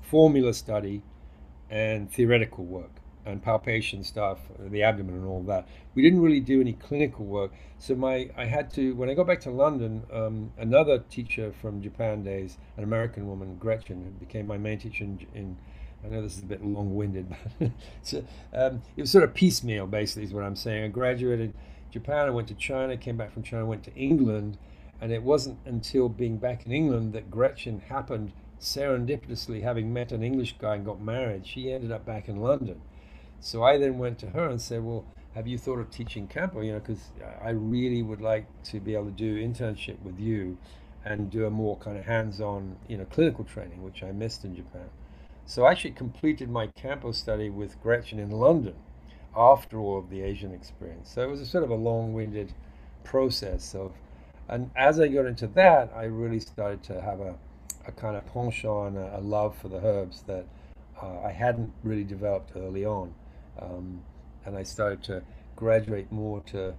[0.00, 1.02] formula study
[1.68, 5.66] and theoretical work and palpation stuff, the abdomen and all that.
[5.94, 7.52] We didn't really do any clinical work.
[7.78, 11.82] So my I had to when I got back to London, um, another teacher from
[11.82, 15.26] Japan days, an American woman, Gretchen, who became my main teacher in.
[15.34, 15.56] in
[16.04, 17.70] I know this is a bit long-winded, but
[18.02, 20.82] so, um, it was sort of piecemeal, basically, is what I'm saying.
[20.82, 21.54] I graduated
[21.92, 24.58] Japan, I went to China, came back from China, went to England,
[25.00, 30.22] and it wasn't until being back in England that Gretchen happened serendipitously, having met an
[30.22, 31.46] English guy and got married.
[31.46, 32.80] She ended up back in London.
[33.44, 36.64] So I then went to her and said, "Well, have you thought of teaching Kampo?
[36.64, 37.10] You know, because
[37.42, 40.58] I really would like to be able to do internship with you,
[41.04, 44.54] and do a more kind of hands-on, you know, clinical training, which I missed in
[44.54, 44.88] Japan.
[45.44, 48.74] So I actually completed my kampo study with Gretchen in London
[49.36, 51.10] after all of the Asian experience.
[51.10, 52.54] So it was a sort of a long-winded
[53.02, 53.92] process of,
[54.48, 57.34] and as I got into that, I really started to have a,
[57.88, 60.46] a kind of penchant, a, a love for the herbs that
[61.02, 63.12] uh, I hadn't really developed early on.
[63.60, 64.02] Um,
[64.44, 65.22] and I started to
[65.56, 66.74] graduate more to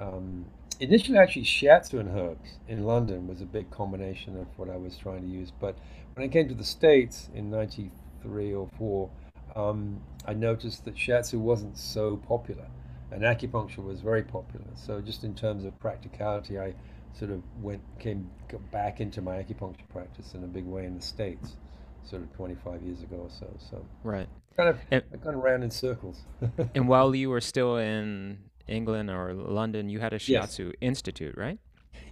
[0.00, 0.46] um,
[0.80, 4.96] initially actually shiatsu and herbs in London was a big combination of what I was
[4.96, 5.52] trying to use.
[5.58, 5.76] But
[6.14, 9.10] when I came to the States in 93 or 4,
[9.54, 12.66] um, I noticed that shiatsu wasn't so popular
[13.10, 14.66] and acupuncture was very popular.
[14.74, 16.74] So just in terms of practicality, I
[17.18, 18.30] sort of went came
[18.70, 21.56] back into my acupuncture practice in a big way in the States
[22.04, 23.46] sort of 25 years ago or so.
[23.70, 26.22] So right, kind of and, kind of ran in circles.
[26.74, 30.74] and while you were still in England or London, you had a shiatsu yes.
[30.80, 31.58] institute, right?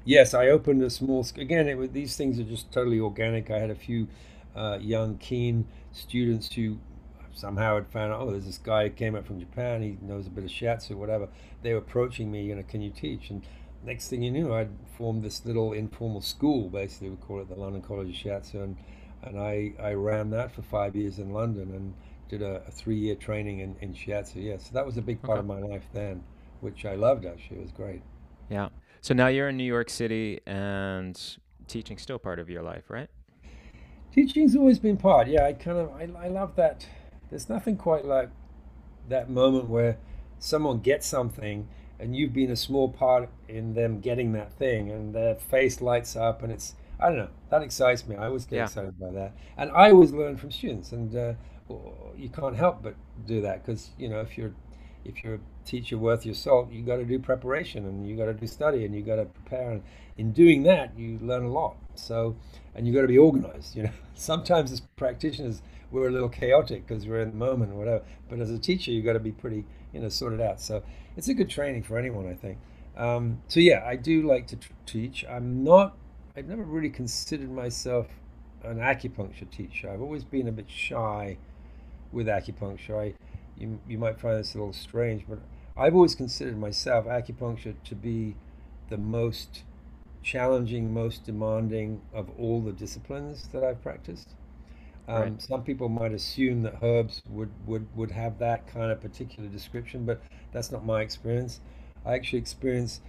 [0.04, 1.26] Yes, I opened a small.
[1.36, 3.50] Again, it was, these things are just totally organic.
[3.50, 4.08] I had a few
[4.56, 6.78] uh, young, keen students who
[7.32, 9.82] somehow had found out, oh, there's this guy who came up from Japan.
[9.82, 11.28] He knows a bit of shiatsu, whatever.
[11.62, 13.30] They were approaching me, you know, can you teach?
[13.30, 13.42] And
[13.84, 17.54] next thing you knew, I'd formed this little informal school, basically, we call it the
[17.54, 18.76] London College of Shiatsu, and
[19.22, 21.94] and I, I ran that for five years in London and
[22.30, 24.36] did a, a three year training in, in shiatsu.
[24.36, 25.40] Yeah, so that was a big part okay.
[25.40, 26.22] of my life then,
[26.60, 27.58] which I loved actually.
[27.58, 28.02] It was great.
[28.48, 28.68] Yeah.
[29.00, 31.20] So now you're in New York City and
[31.66, 33.08] teaching still part of your life, right?
[34.12, 35.28] Teaching's always been part.
[35.28, 36.86] Yeah, I kind of I, I love that.
[37.28, 38.30] There's nothing quite like
[39.08, 39.98] that moment where
[40.38, 41.68] someone gets something
[41.98, 46.16] and you've been a small part in them getting that thing and their face lights
[46.16, 47.28] up and it's I don't know.
[47.50, 48.16] That excites me.
[48.16, 48.64] I always get yeah.
[48.64, 51.32] excited by that, and I always learn from students, and uh,
[52.16, 52.94] you can't help but
[53.26, 54.52] do that because you know if you're
[55.04, 58.26] if you're a teacher worth your salt, you got to do preparation and you got
[58.26, 59.70] to do study and you got to prepare.
[59.70, 59.82] And
[60.18, 61.76] in doing that, you learn a lot.
[61.94, 62.36] So,
[62.74, 63.74] and you got to be organized.
[63.74, 67.76] You know, sometimes as practitioners, we're a little chaotic because we're in the moment or
[67.76, 68.04] whatever.
[68.28, 69.64] But as a teacher, you got to be pretty,
[69.94, 70.60] you know, sorted out.
[70.60, 70.82] So
[71.16, 72.58] it's a good training for anyone, I think.
[72.94, 75.24] Um, so yeah, I do like to t- teach.
[75.26, 75.96] I'm not
[76.36, 78.06] I've never really considered myself
[78.62, 79.90] an acupuncture teacher.
[79.90, 81.38] I've always been a bit shy
[82.12, 82.98] with acupuncture.
[82.98, 83.14] I,
[83.56, 85.38] you, you might find this a little strange, but
[85.76, 88.36] I've always considered myself acupuncture to be
[88.88, 89.62] the most
[90.22, 94.34] challenging, most demanding of all the disciplines that I've practiced.
[95.08, 95.42] Um, right.
[95.42, 100.04] Some people might assume that herbs would, would, would have that kind of particular description,
[100.04, 100.20] but
[100.52, 101.60] that's not my experience.
[102.04, 103.00] I actually experience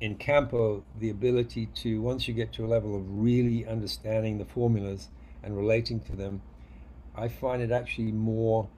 [0.00, 4.44] in Kampo the ability to, once you get to a level of really understanding the
[4.44, 5.08] formulas
[5.42, 6.42] and relating to them,
[7.16, 8.68] I find it actually more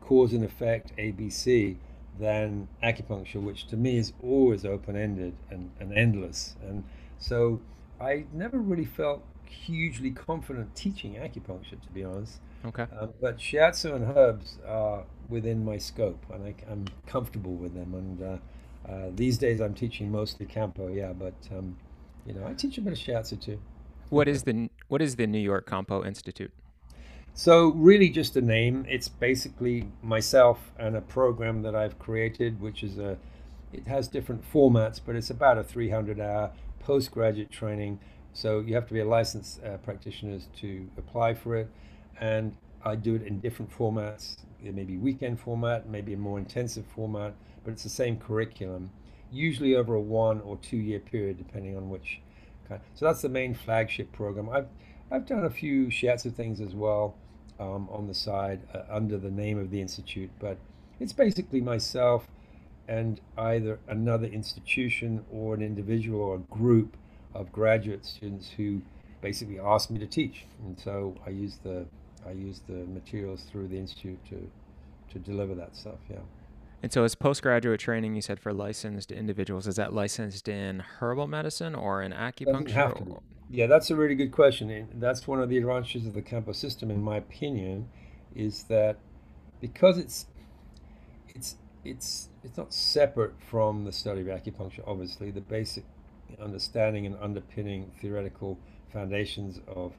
[0.00, 1.76] cause and effect ABC
[2.18, 6.56] than acupuncture, which to me is always open ended and, and endless.
[6.66, 6.84] And
[7.18, 7.60] so
[8.00, 12.40] I never really felt hugely confident teaching acupuncture, to be honest.
[12.64, 12.86] Okay.
[12.98, 17.94] Um, but shiatsu and herbs are within my scope, and I, am comfortable with them.
[17.94, 21.76] And uh, uh, these days, I'm teaching mostly Kampo, yeah, but um,
[22.26, 23.58] you know, I teach a bit of Shiatsu too.
[24.10, 26.52] What is the What is the New York Kampo Institute?
[27.34, 28.84] So really, just a name.
[28.88, 33.18] It's basically myself and a program that I've created, which is a.
[33.72, 38.00] It has different formats, but it's about a 300-hour postgraduate training.
[38.34, 41.70] So you have to be a licensed uh, practitioner to apply for it,
[42.20, 42.54] and
[42.84, 44.36] I do it in different formats.
[44.62, 48.90] It may be weekend format, maybe a more intensive format but it's the same curriculum,
[49.30, 52.20] usually over a one or two year period, depending on which
[52.72, 52.80] kind.
[52.94, 54.48] So that's the main flagship program.
[54.48, 54.68] I've
[55.10, 57.14] I've done a few shiatsu things as well
[57.60, 60.56] um, on the side uh, under the name of the institute, but
[60.98, 62.26] it's basically myself
[62.88, 66.96] and either another institution or an individual or a group
[67.34, 68.82] of graduate students who
[69.20, 71.86] basically ask me to teach, and so I use the
[72.26, 74.50] I use the materials through the institute to
[75.12, 75.98] to deliver that stuff.
[76.10, 76.18] Yeah.
[76.82, 81.28] And so, as postgraduate training, you said for licensed individuals, is that licensed in herbal
[81.28, 83.20] medicine or in acupuncture?
[83.48, 84.68] Yeah, that's a really good question.
[84.68, 87.88] And that's one of the advantages of the Kampo system, in my opinion,
[88.34, 88.98] is that
[89.60, 90.26] because it's
[91.28, 94.80] it's it's it's not separate from the study of acupuncture.
[94.84, 95.84] Obviously, the basic
[96.40, 98.58] understanding and underpinning theoretical
[98.92, 99.92] foundations of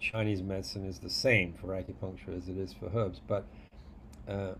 [0.00, 3.44] Chinese medicine is the same for acupuncture as it is for herbs, but
[4.28, 4.52] uh,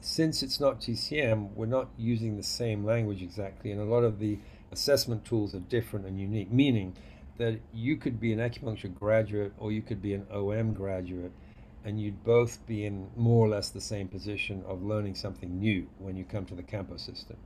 [0.00, 4.18] since it's not TCM, we're not using the same language exactly, and a lot of
[4.18, 4.38] the
[4.72, 6.96] assessment tools are different and unique, meaning
[7.38, 11.32] that you could be an acupuncture graduate or you could be an OM graduate,
[11.84, 15.86] and you'd both be in more or less the same position of learning something new
[15.98, 17.36] when you come to the Kampo system.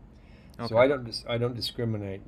[0.58, 0.68] Okay.
[0.68, 2.22] So I don't dis- I don't discriminate.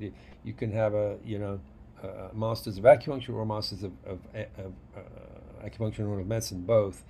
[0.44, 1.60] You can have a you know
[2.02, 7.04] uh, masters of acupuncture or masters of, of, of uh, acupuncture and of medicine, both,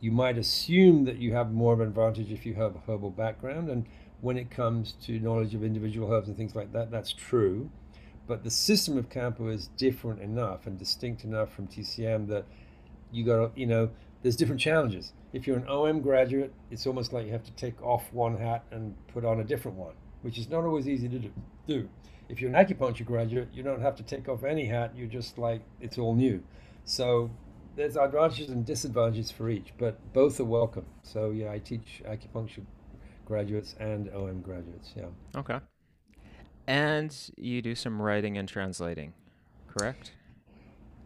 [0.00, 3.10] you might assume that you have more of an advantage if you have a herbal
[3.10, 3.68] background.
[3.68, 3.86] And
[4.20, 7.70] when it comes to knowledge of individual herbs and things like that, that's true.
[8.26, 12.44] But the system of Kampo is different enough and distinct enough from TCM that
[13.10, 13.90] you got to, you know,
[14.22, 15.12] there's different challenges.
[15.32, 18.64] If you're an OM graduate, it's almost like you have to take off one hat
[18.70, 21.30] and put on a different one, which is not always easy to
[21.66, 21.88] do.
[22.28, 24.92] If you're an acupuncture graduate, you don't have to take off any hat.
[24.94, 26.42] You're just like, it's all new.
[26.84, 27.30] So
[27.78, 30.84] there's advantages and disadvantages for each, but both are welcome.
[31.02, 32.64] So yeah, I teach acupuncture
[33.24, 34.92] graduates and OM graduates.
[34.96, 35.06] Yeah.
[35.36, 35.60] Okay.
[36.66, 39.14] And you do some writing and translating,
[39.68, 40.12] correct?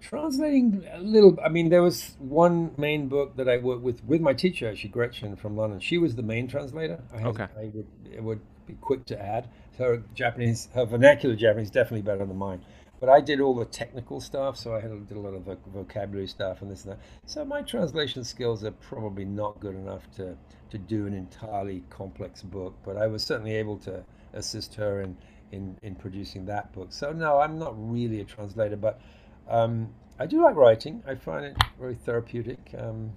[0.00, 1.38] Translating a little.
[1.44, 4.90] I mean, there was one main book that I worked with with my teacher, actually
[4.90, 5.78] Gretchen from London.
[5.78, 7.00] She was the main translator.
[7.12, 7.46] I had, okay.
[7.56, 9.48] I would, it would be quick to add.
[9.78, 12.62] Her Japanese, her vernacular Japanese, definitely better than mine.
[13.02, 15.42] But I did all the technical stuff, so I had, did a lot of
[15.74, 17.00] vocabulary stuff and this and that.
[17.26, 20.36] So my translation skills are probably not good enough to,
[20.70, 25.16] to do an entirely complex book, but I was certainly able to assist her in,
[25.50, 26.92] in, in producing that book.
[26.92, 29.00] So no, I'm not really a translator, but
[29.48, 31.02] um, I do like writing.
[31.04, 32.72] I find it very therapeutic.
[32.78, 33.14] Um,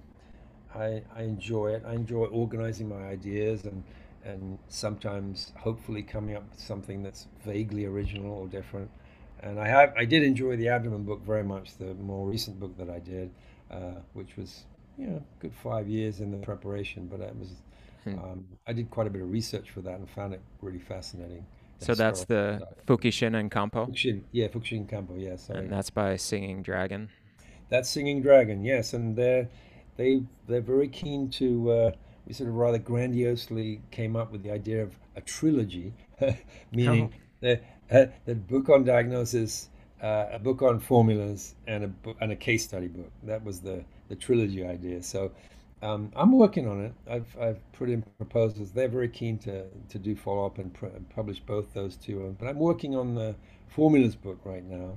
[0.74, 1.84] I, I enjoy it.
[1.86, 3.84] I enjoy organizing my ideas and
[4.24, 8.90] and sometimes hopefully coming up with something that's vaguely original or different
[9.40, 12.76] and I have I did enjoy the abdomen book very much, the more recent book
[12.78, 13.30] that I did,
[13.70, 14.64] uh, which was
[14.98, 17.50] you know good five years in the preparation, but it was
[18.04, 18.18] hmm.
[18.18, 21.44] um, I did quite a bit of research for that and found it really fascinating.
[21.78, 23.88] So that's the Fukushin and Kampo.
[23.88, 25.50] Fukushin, yeah, Fukushin Kampo, yes.
[25.50, 27.10] And that's by Singing Dragon.
[27.68, 29.48] That's Singing Dragon, yes, and they're
[29.96, 31.70] they they're very keen to.
[31.70, 31.90] Uh,
[32.26, 35.94] we sort of rather grandiosely came up with the idea of a trilogy,
[36.72, 37.18] meaning oh.
[37.40, 39.68] that the book on diagnosis,
[40.02, 43.10] uh, a book on formulas, and a book, and a case study book.
[43.22, 45.02] That was the the trilogy idea.
[45.02, 45.32] So
[45.82, 46.94] um, I'm working on it.
[47.08, 48.72] I've I've put in proposals.
[48.72, 52.34] They're very keen to to do follow up and pr- publish both those two.
[52.38, 53.34] But I'm working on the
[53.68, 54.94] formulas book right now,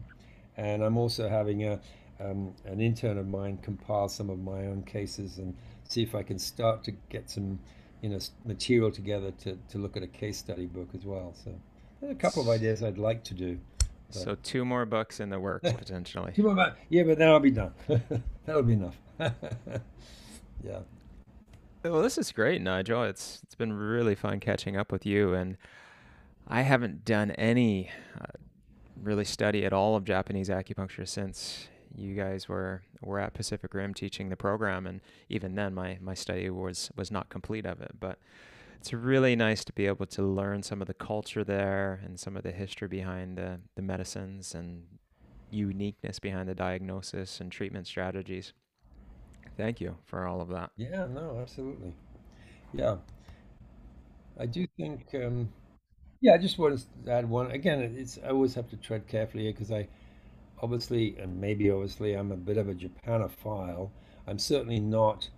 [0.57, 1.79] and I'm also having a
[2.19, 5.55] um, an intern of mine compile some of my own cases and
[5.87, 7.59] see if I can start to get some
[8.01, 11.33] you know material together to, to look at a case study book as well.
[11.43, 11.51] So
[12.07, 13.59] a couple of ideas I'd like to do.
[14.07, 14.15] But.
[14.15, 16.31] So two more books in the works potentially.
[16.33, 16.77] two more books.
[16.89, 17.73] Yeah, but then I'll be done.
[18.45, 18.97] That'll be enough.
[20.63, 20.79] yeah.
[21.83, 23.03] Well, this is great, Nigel.
[23.03, 25.57] It's it's been really fun catching up with you, and
[26.47, 27.89] I haven't done any
[28.19, 28.25] uh,
[29.01, 33.93] really study at all of Japanese acupuncture since you guys were were at Pacific Rim
[33.93, 37.91] teaching the program, and even then, my my study was was not complete of it,
[37.99, 38.19] but
[38.79, 42.37] it's really nice to be able to learn some of the culture there and some
[42.37, 44.83] of the history behind the, the medicines and
[45.51, 48.53] uniqueness behind the diagnosis and treatment strategies.
[49.57, 50.71] Thank you for all of that.
[50.77, 51.93] Yeah, no, absolutely.
[52.73, 52.97] Yeah.
[54.39, 55.49] I do think, um,
[56.21, 57.51] yeah, I just want to add one.
[57.51, 59.89] Again, it's I always have to tread carefully here because I
[60.61, 63.89] obviously, and maybe obviously, I'm a bit of a Japanophile.
[64.27, 65.29] I'm certainly not,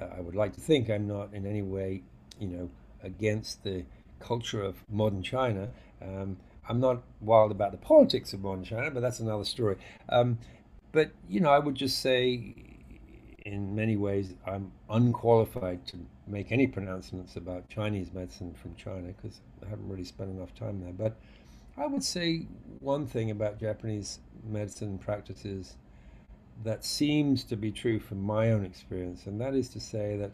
[0.00, 2.02] uh, I would like to think I'm not in any way,
[2.40, 2.70] you know,
[3.06, 3.84] against the
[4.18, 5.68] culture of modern China.
[6.02, 6.36] Um,
[6.68, 9.76] I'm not wild about the politics of modern China, but that's another story.
[10.08, 10.38] Um,
[10.92, 12.54] but you know, I would just say,
[13.44, 19.40] in many ways, I'm unqualified to make any pronouncements about Chinese medicine from China because
[19.64, 20.92] I haven't really spent enough time there.
[20.92, 21.16] But
[21.76, 22.46] I would say
[22.80, 25.76] one thing about Japanese medicine practices
[26.64, 30.32] that seems to be true from my own experience, and that is to say that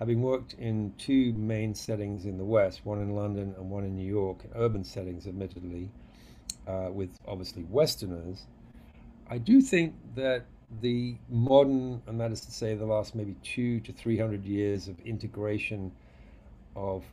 [0.00, 3.94] having worked in two main settings in the West, one in London and one in
[3.94, 5.90] New York, urban settings, admittedly,
[6.66, 8.46] uh, with obviously Westerners,
[9.28, 10.46] I do think that
[10.80, 14.88] the modern, and that is to say, the last maybe two to three hundred years
[14.88, 15.92] of integration
[16.74, 17.04] of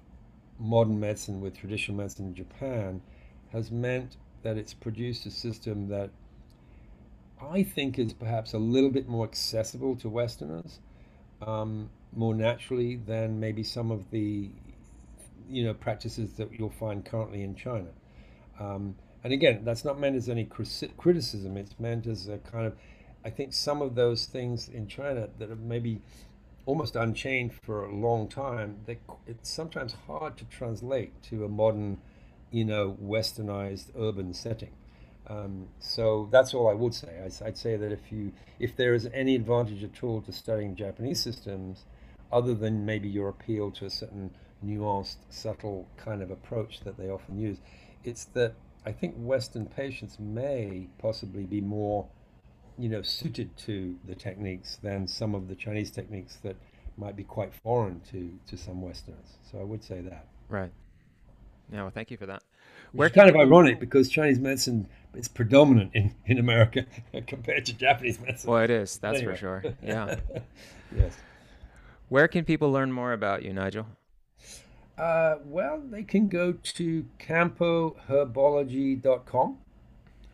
[0.58, 3.02] modern medicine with traditional medicine in Japan
[3.52, 6.10] has meant that it's produced a system that
[7.42, 10.80] I think is perhaps a little bit more accessible to Westerners.
[11.42, 14.50] Um, more naturally than maybe some of the
[15.50, 17.90] you know practices that you'll find currently in China.
[18.60, 21.58] Um, and again, that's not meant as any criticism.
[21.58, 22.76] It's meant as a kind of,
[23.26, 26.02] I think some of those things in China that are maybe
[26.66, 31.98] almost unchanged for a long time, they, it's sometimes hard to translate to a modern,
[32.52, 34.72] you know, westernized urban setting.
[35.28, 37.20] Um, so that's all I would say.
[37.20, 40.76] I, would say that if you, if there is any advantage at all to studying
[40.76, 41.84] Japanese systems,
[42.32, 44.32] other than maybe your appeal to a certain
[44.66, 47.58] nuanced, subtle kind of approach that they often use.
[48.04, 48.54] It's that
[48.86, 52.08] I think Western patients may possibly be more,
[52.78, 56.56] you know, suited to the techniques than some of the Chinese techniques that
[56.98, 59.38] might be quite foreign to, to some Westerners.
[59.52, 60.26] So I would say that.
[60.50, 60.72] Right.
[61.72, 62.44] Yeah, well, thank you for that.
[62.94, 66.86] Where kind of ironic because Chinese medicine is predominant in, in America
[67.28, 68.50] compared to Japanese medicine.
[68.50, 69.34] Well, it is, that's anyway.
[69.34, 69.64] for sure.
[69.84, 70.16] Yeah.
[70.96, 71.18] yes.
[72.10, 73.88] Where can people learn more about you, Nigel?
[74.98, 79.58] Uh, well, they can go to kampoherbology.com,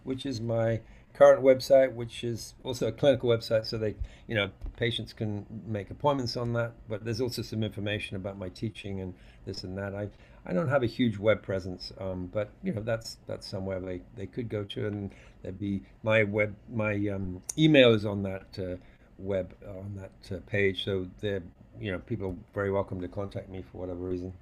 [0.04, 0.80] which is my
[1.14, 3.96] current website, which is also a clinical website, so they,
[4.28, 6.74] you know, patients can make appointments on that.
[6.88, 9.16] But there's also some information about my teaching and
[9.46, 9.96] this and that.
[9.96, 10.10] I,
[10.46, 14.02] I don't have a huge web presence, um, but you know, that's that's somewhere they,
[14.16, 15.12] they could go to, and
[15.42, 18.76] there'd be my web, my um, email is on that uh,
[19.18, 21.44] web on that uh, page, so they're,
[21.80, 24.34] you know, people are very welcome to contact me for whatever reason.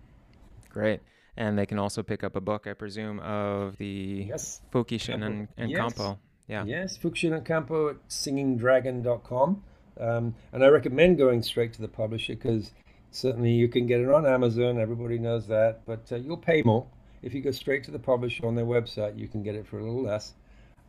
[0.69, 1.01] Great.
[1.37, 4.61] And they can also pick up a book, I presume, of the yes.
[4.71, 5.79] Fukushin and, and yes.
[5.79, 6.17] Kampo.
[6.47, 6.65] Yeah.
[6.65, 9.63] Yes, Fukushin and Kampo at singingdragon.com.
[9.99, 12.71] Um, and I recommend going straight to the publisher because
[13.11, 14.79] certainly you can get it on Amazon.
[14.79, 15.81] Everybody knows that.
[15.85, 16.85] But uh, you'll pay more.
[17.21, 19.79] If you go straight to the publisher on their website, you can get it for
[19.79, 20.33] a little less.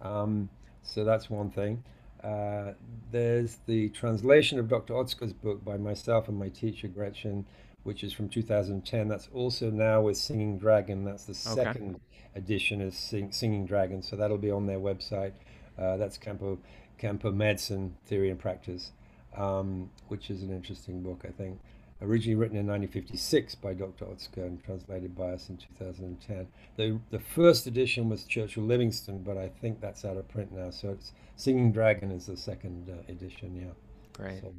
[0.00, 0.48] Um,
[0.82, 1.84] so that's one thing.
[2.22, 2.72] Uh,
[3.10, 4.94] there's the translation of Dr.
[4.94, 7.44] Otsuka's book by myself and my teacher, Gretchen
[7.82, 9.08] which is from 2010.
[9.08, 11.04] That's also now with Singing Dragon.
[11.04, 11.64] That's the okay.
[11.64, 12.00] second
[12.34, 14.02] edition of Sing, Singing Dragon.
[14.02, 15.32] So that'll be on their website.
[15.78, 16.58] Uh, that's Kampo,
[17.00, 18.92] Kampo Medicine Theory and Practice,
[19.36, 21.58] um, which is an interesting book, I think.
[22.02, 24.06] Originally written in 1956 by Dr.
[24.06, 26.48] Otsuka and translated by us in 2010.
[26.76, 30.70] The, the first edition was Churchill Livingstone, but I think that's out of print now.
[30.70, 33.72] So it's Singing Dragon is the second uh, edition, yeah.
[34.12, 34.40] Great.
[34.40, 34.52] So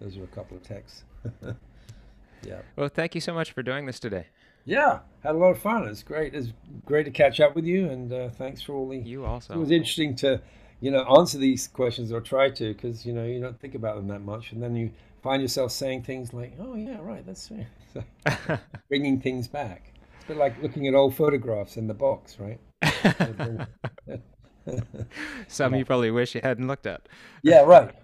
[0.00, 1.04] those are a couple of texts.
[2.46, 2.60] Yeah.
[2.76, 4.26] Well, thank you so much for doing this today.
[4.64, 5.88] Yeah, had a lot of fun.
[5.88, 6.34] It's great.
[6.34, 6.52] It's
[6.84, 8.98] great to catch up with you, and uh, thanks for all the.
[8.98, 9.54] You also.
[9.54, 10.42] It was interesting to,
[10.80, 13.96] you know, answer these questions or try to, because you know you don't think about
[13.96, 14.90] them that much, and then you
[15.28, 18.04] find yourself saying things like, "Oh yeah, right, that's right." So,
[18.90, 19.94] bringing things back.
[20.16, 22.60] It's a bit like looking at old photographs in the box, right?
[25.48, 27.08] some you probably wish you hadn't looked at.
[27.42, 27.94] Yeah, right.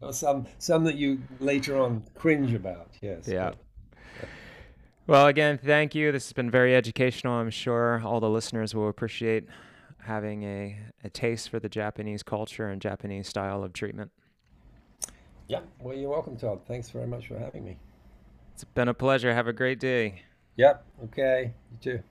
[0.00, 2.88] or some some that you later on cringe about.
[3.02, 3.28] Yes.
[3.28, 3.50] Yeah.
[5.06, 6.10] Well, again, thank you.
[6.10, 7.34] This has been very educational.
[7.34, 9.44] I'm sure all the listeners will appreciate
[10.04, 14.12] having a, a taste for the Japanese culture and Japanese style of treatment.
[15.48, 15.60] Yeah.
[15.80, 16.60] Well, you're welcome, Todd.
[16.66, 17.78] Thanks very much for having me.
[18.54, 19.32] It's been a pleasure.
[19.32, 20.22] Have a great day.
[20.56, 20.84] Yep.
[21.04, 21.52] Okay.
[21.70, 22.02] You too.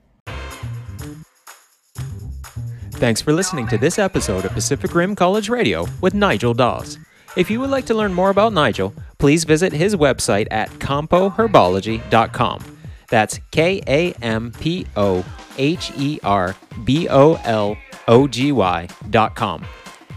[2.92, 6.98] Thanks for listening to this episode of Pacific Rim College Radio with Nigel Dawes.
[7.36, 12.64] If you would like to learn more about Nigel, please visit his website at kampoherbology.com.
[13.10, 15.24] That's K A M P O
[15.58, 17.76] H E R B O L
[18.08, 19.66] O G Y.com.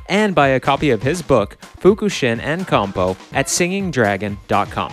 [0.10, 4.91] And buy a copy of his book, Fukushin and Kampo, at singingdragon.com.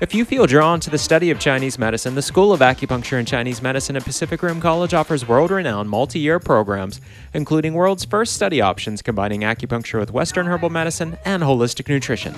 [0.00, 3.28] If you feel drawn to the study of Chinese medicine, the School of Acupuncture and
[3.28, 7.00] Chinese Medicine at Pacific Rim College offers world renowned multi year programs,
[7.32, 12.34] including world's first study options combining acupuncture with Western herbal medicine and holistic nutrition.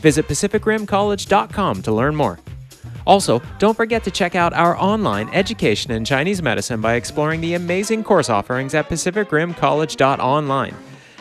[0.00, 2.40] Visit PacificRimCollege.com to learn more.
[3.06, 7.54] Also, don't forget to check out our online education in Chinese medicine by exploring the
[7.54, 10.74] amazing course offerings at PacificRimCollege.online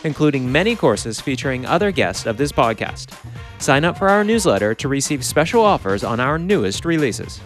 [0.03, 3.17] including many courses featuring other guests of this podcast.
[3.59, 7.39] Sign up for our newsletter to receive special offers on our newest releases.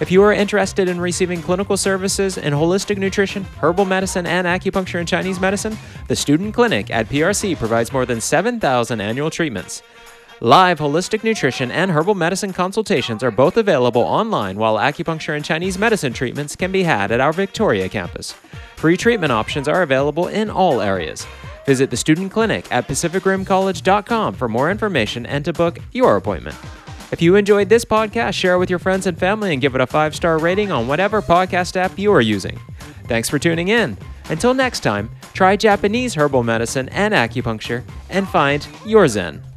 [0.00, 5.00] If you are interested in receiving clinical services in holistic nutrition, herbal medicine, and acupuncture
[5.00, 5.76] and Chinese medicine,
[6.06, 9.82] the Student Clinic at PRC provides more than 7,000 annual treatments.
[10.40, 15.76] Live holistic nutrition and herbal medicine consultations are both available online, while acupuncture and Chinese
[15.76, 18.36] medicine treatments can be had at our Victoria campus.
[18.76, 21.26] Free treatment options are available in all areas.
[21.68, 26.56] Visit the Student Clinic at PacificRimCollege.com for more information and to book your appointment.
[27.12, 29.82] If you enjoyed this podcast, share it with your friends and family and give it
[29.82, 32.58] a five star rating on whatever podcast app you are using.
[33.04, 33.98] Thanks for tuning in.
[34.30, 39.47] Until next time, try Japanese herbal medicine and acupuncture and find your Zen.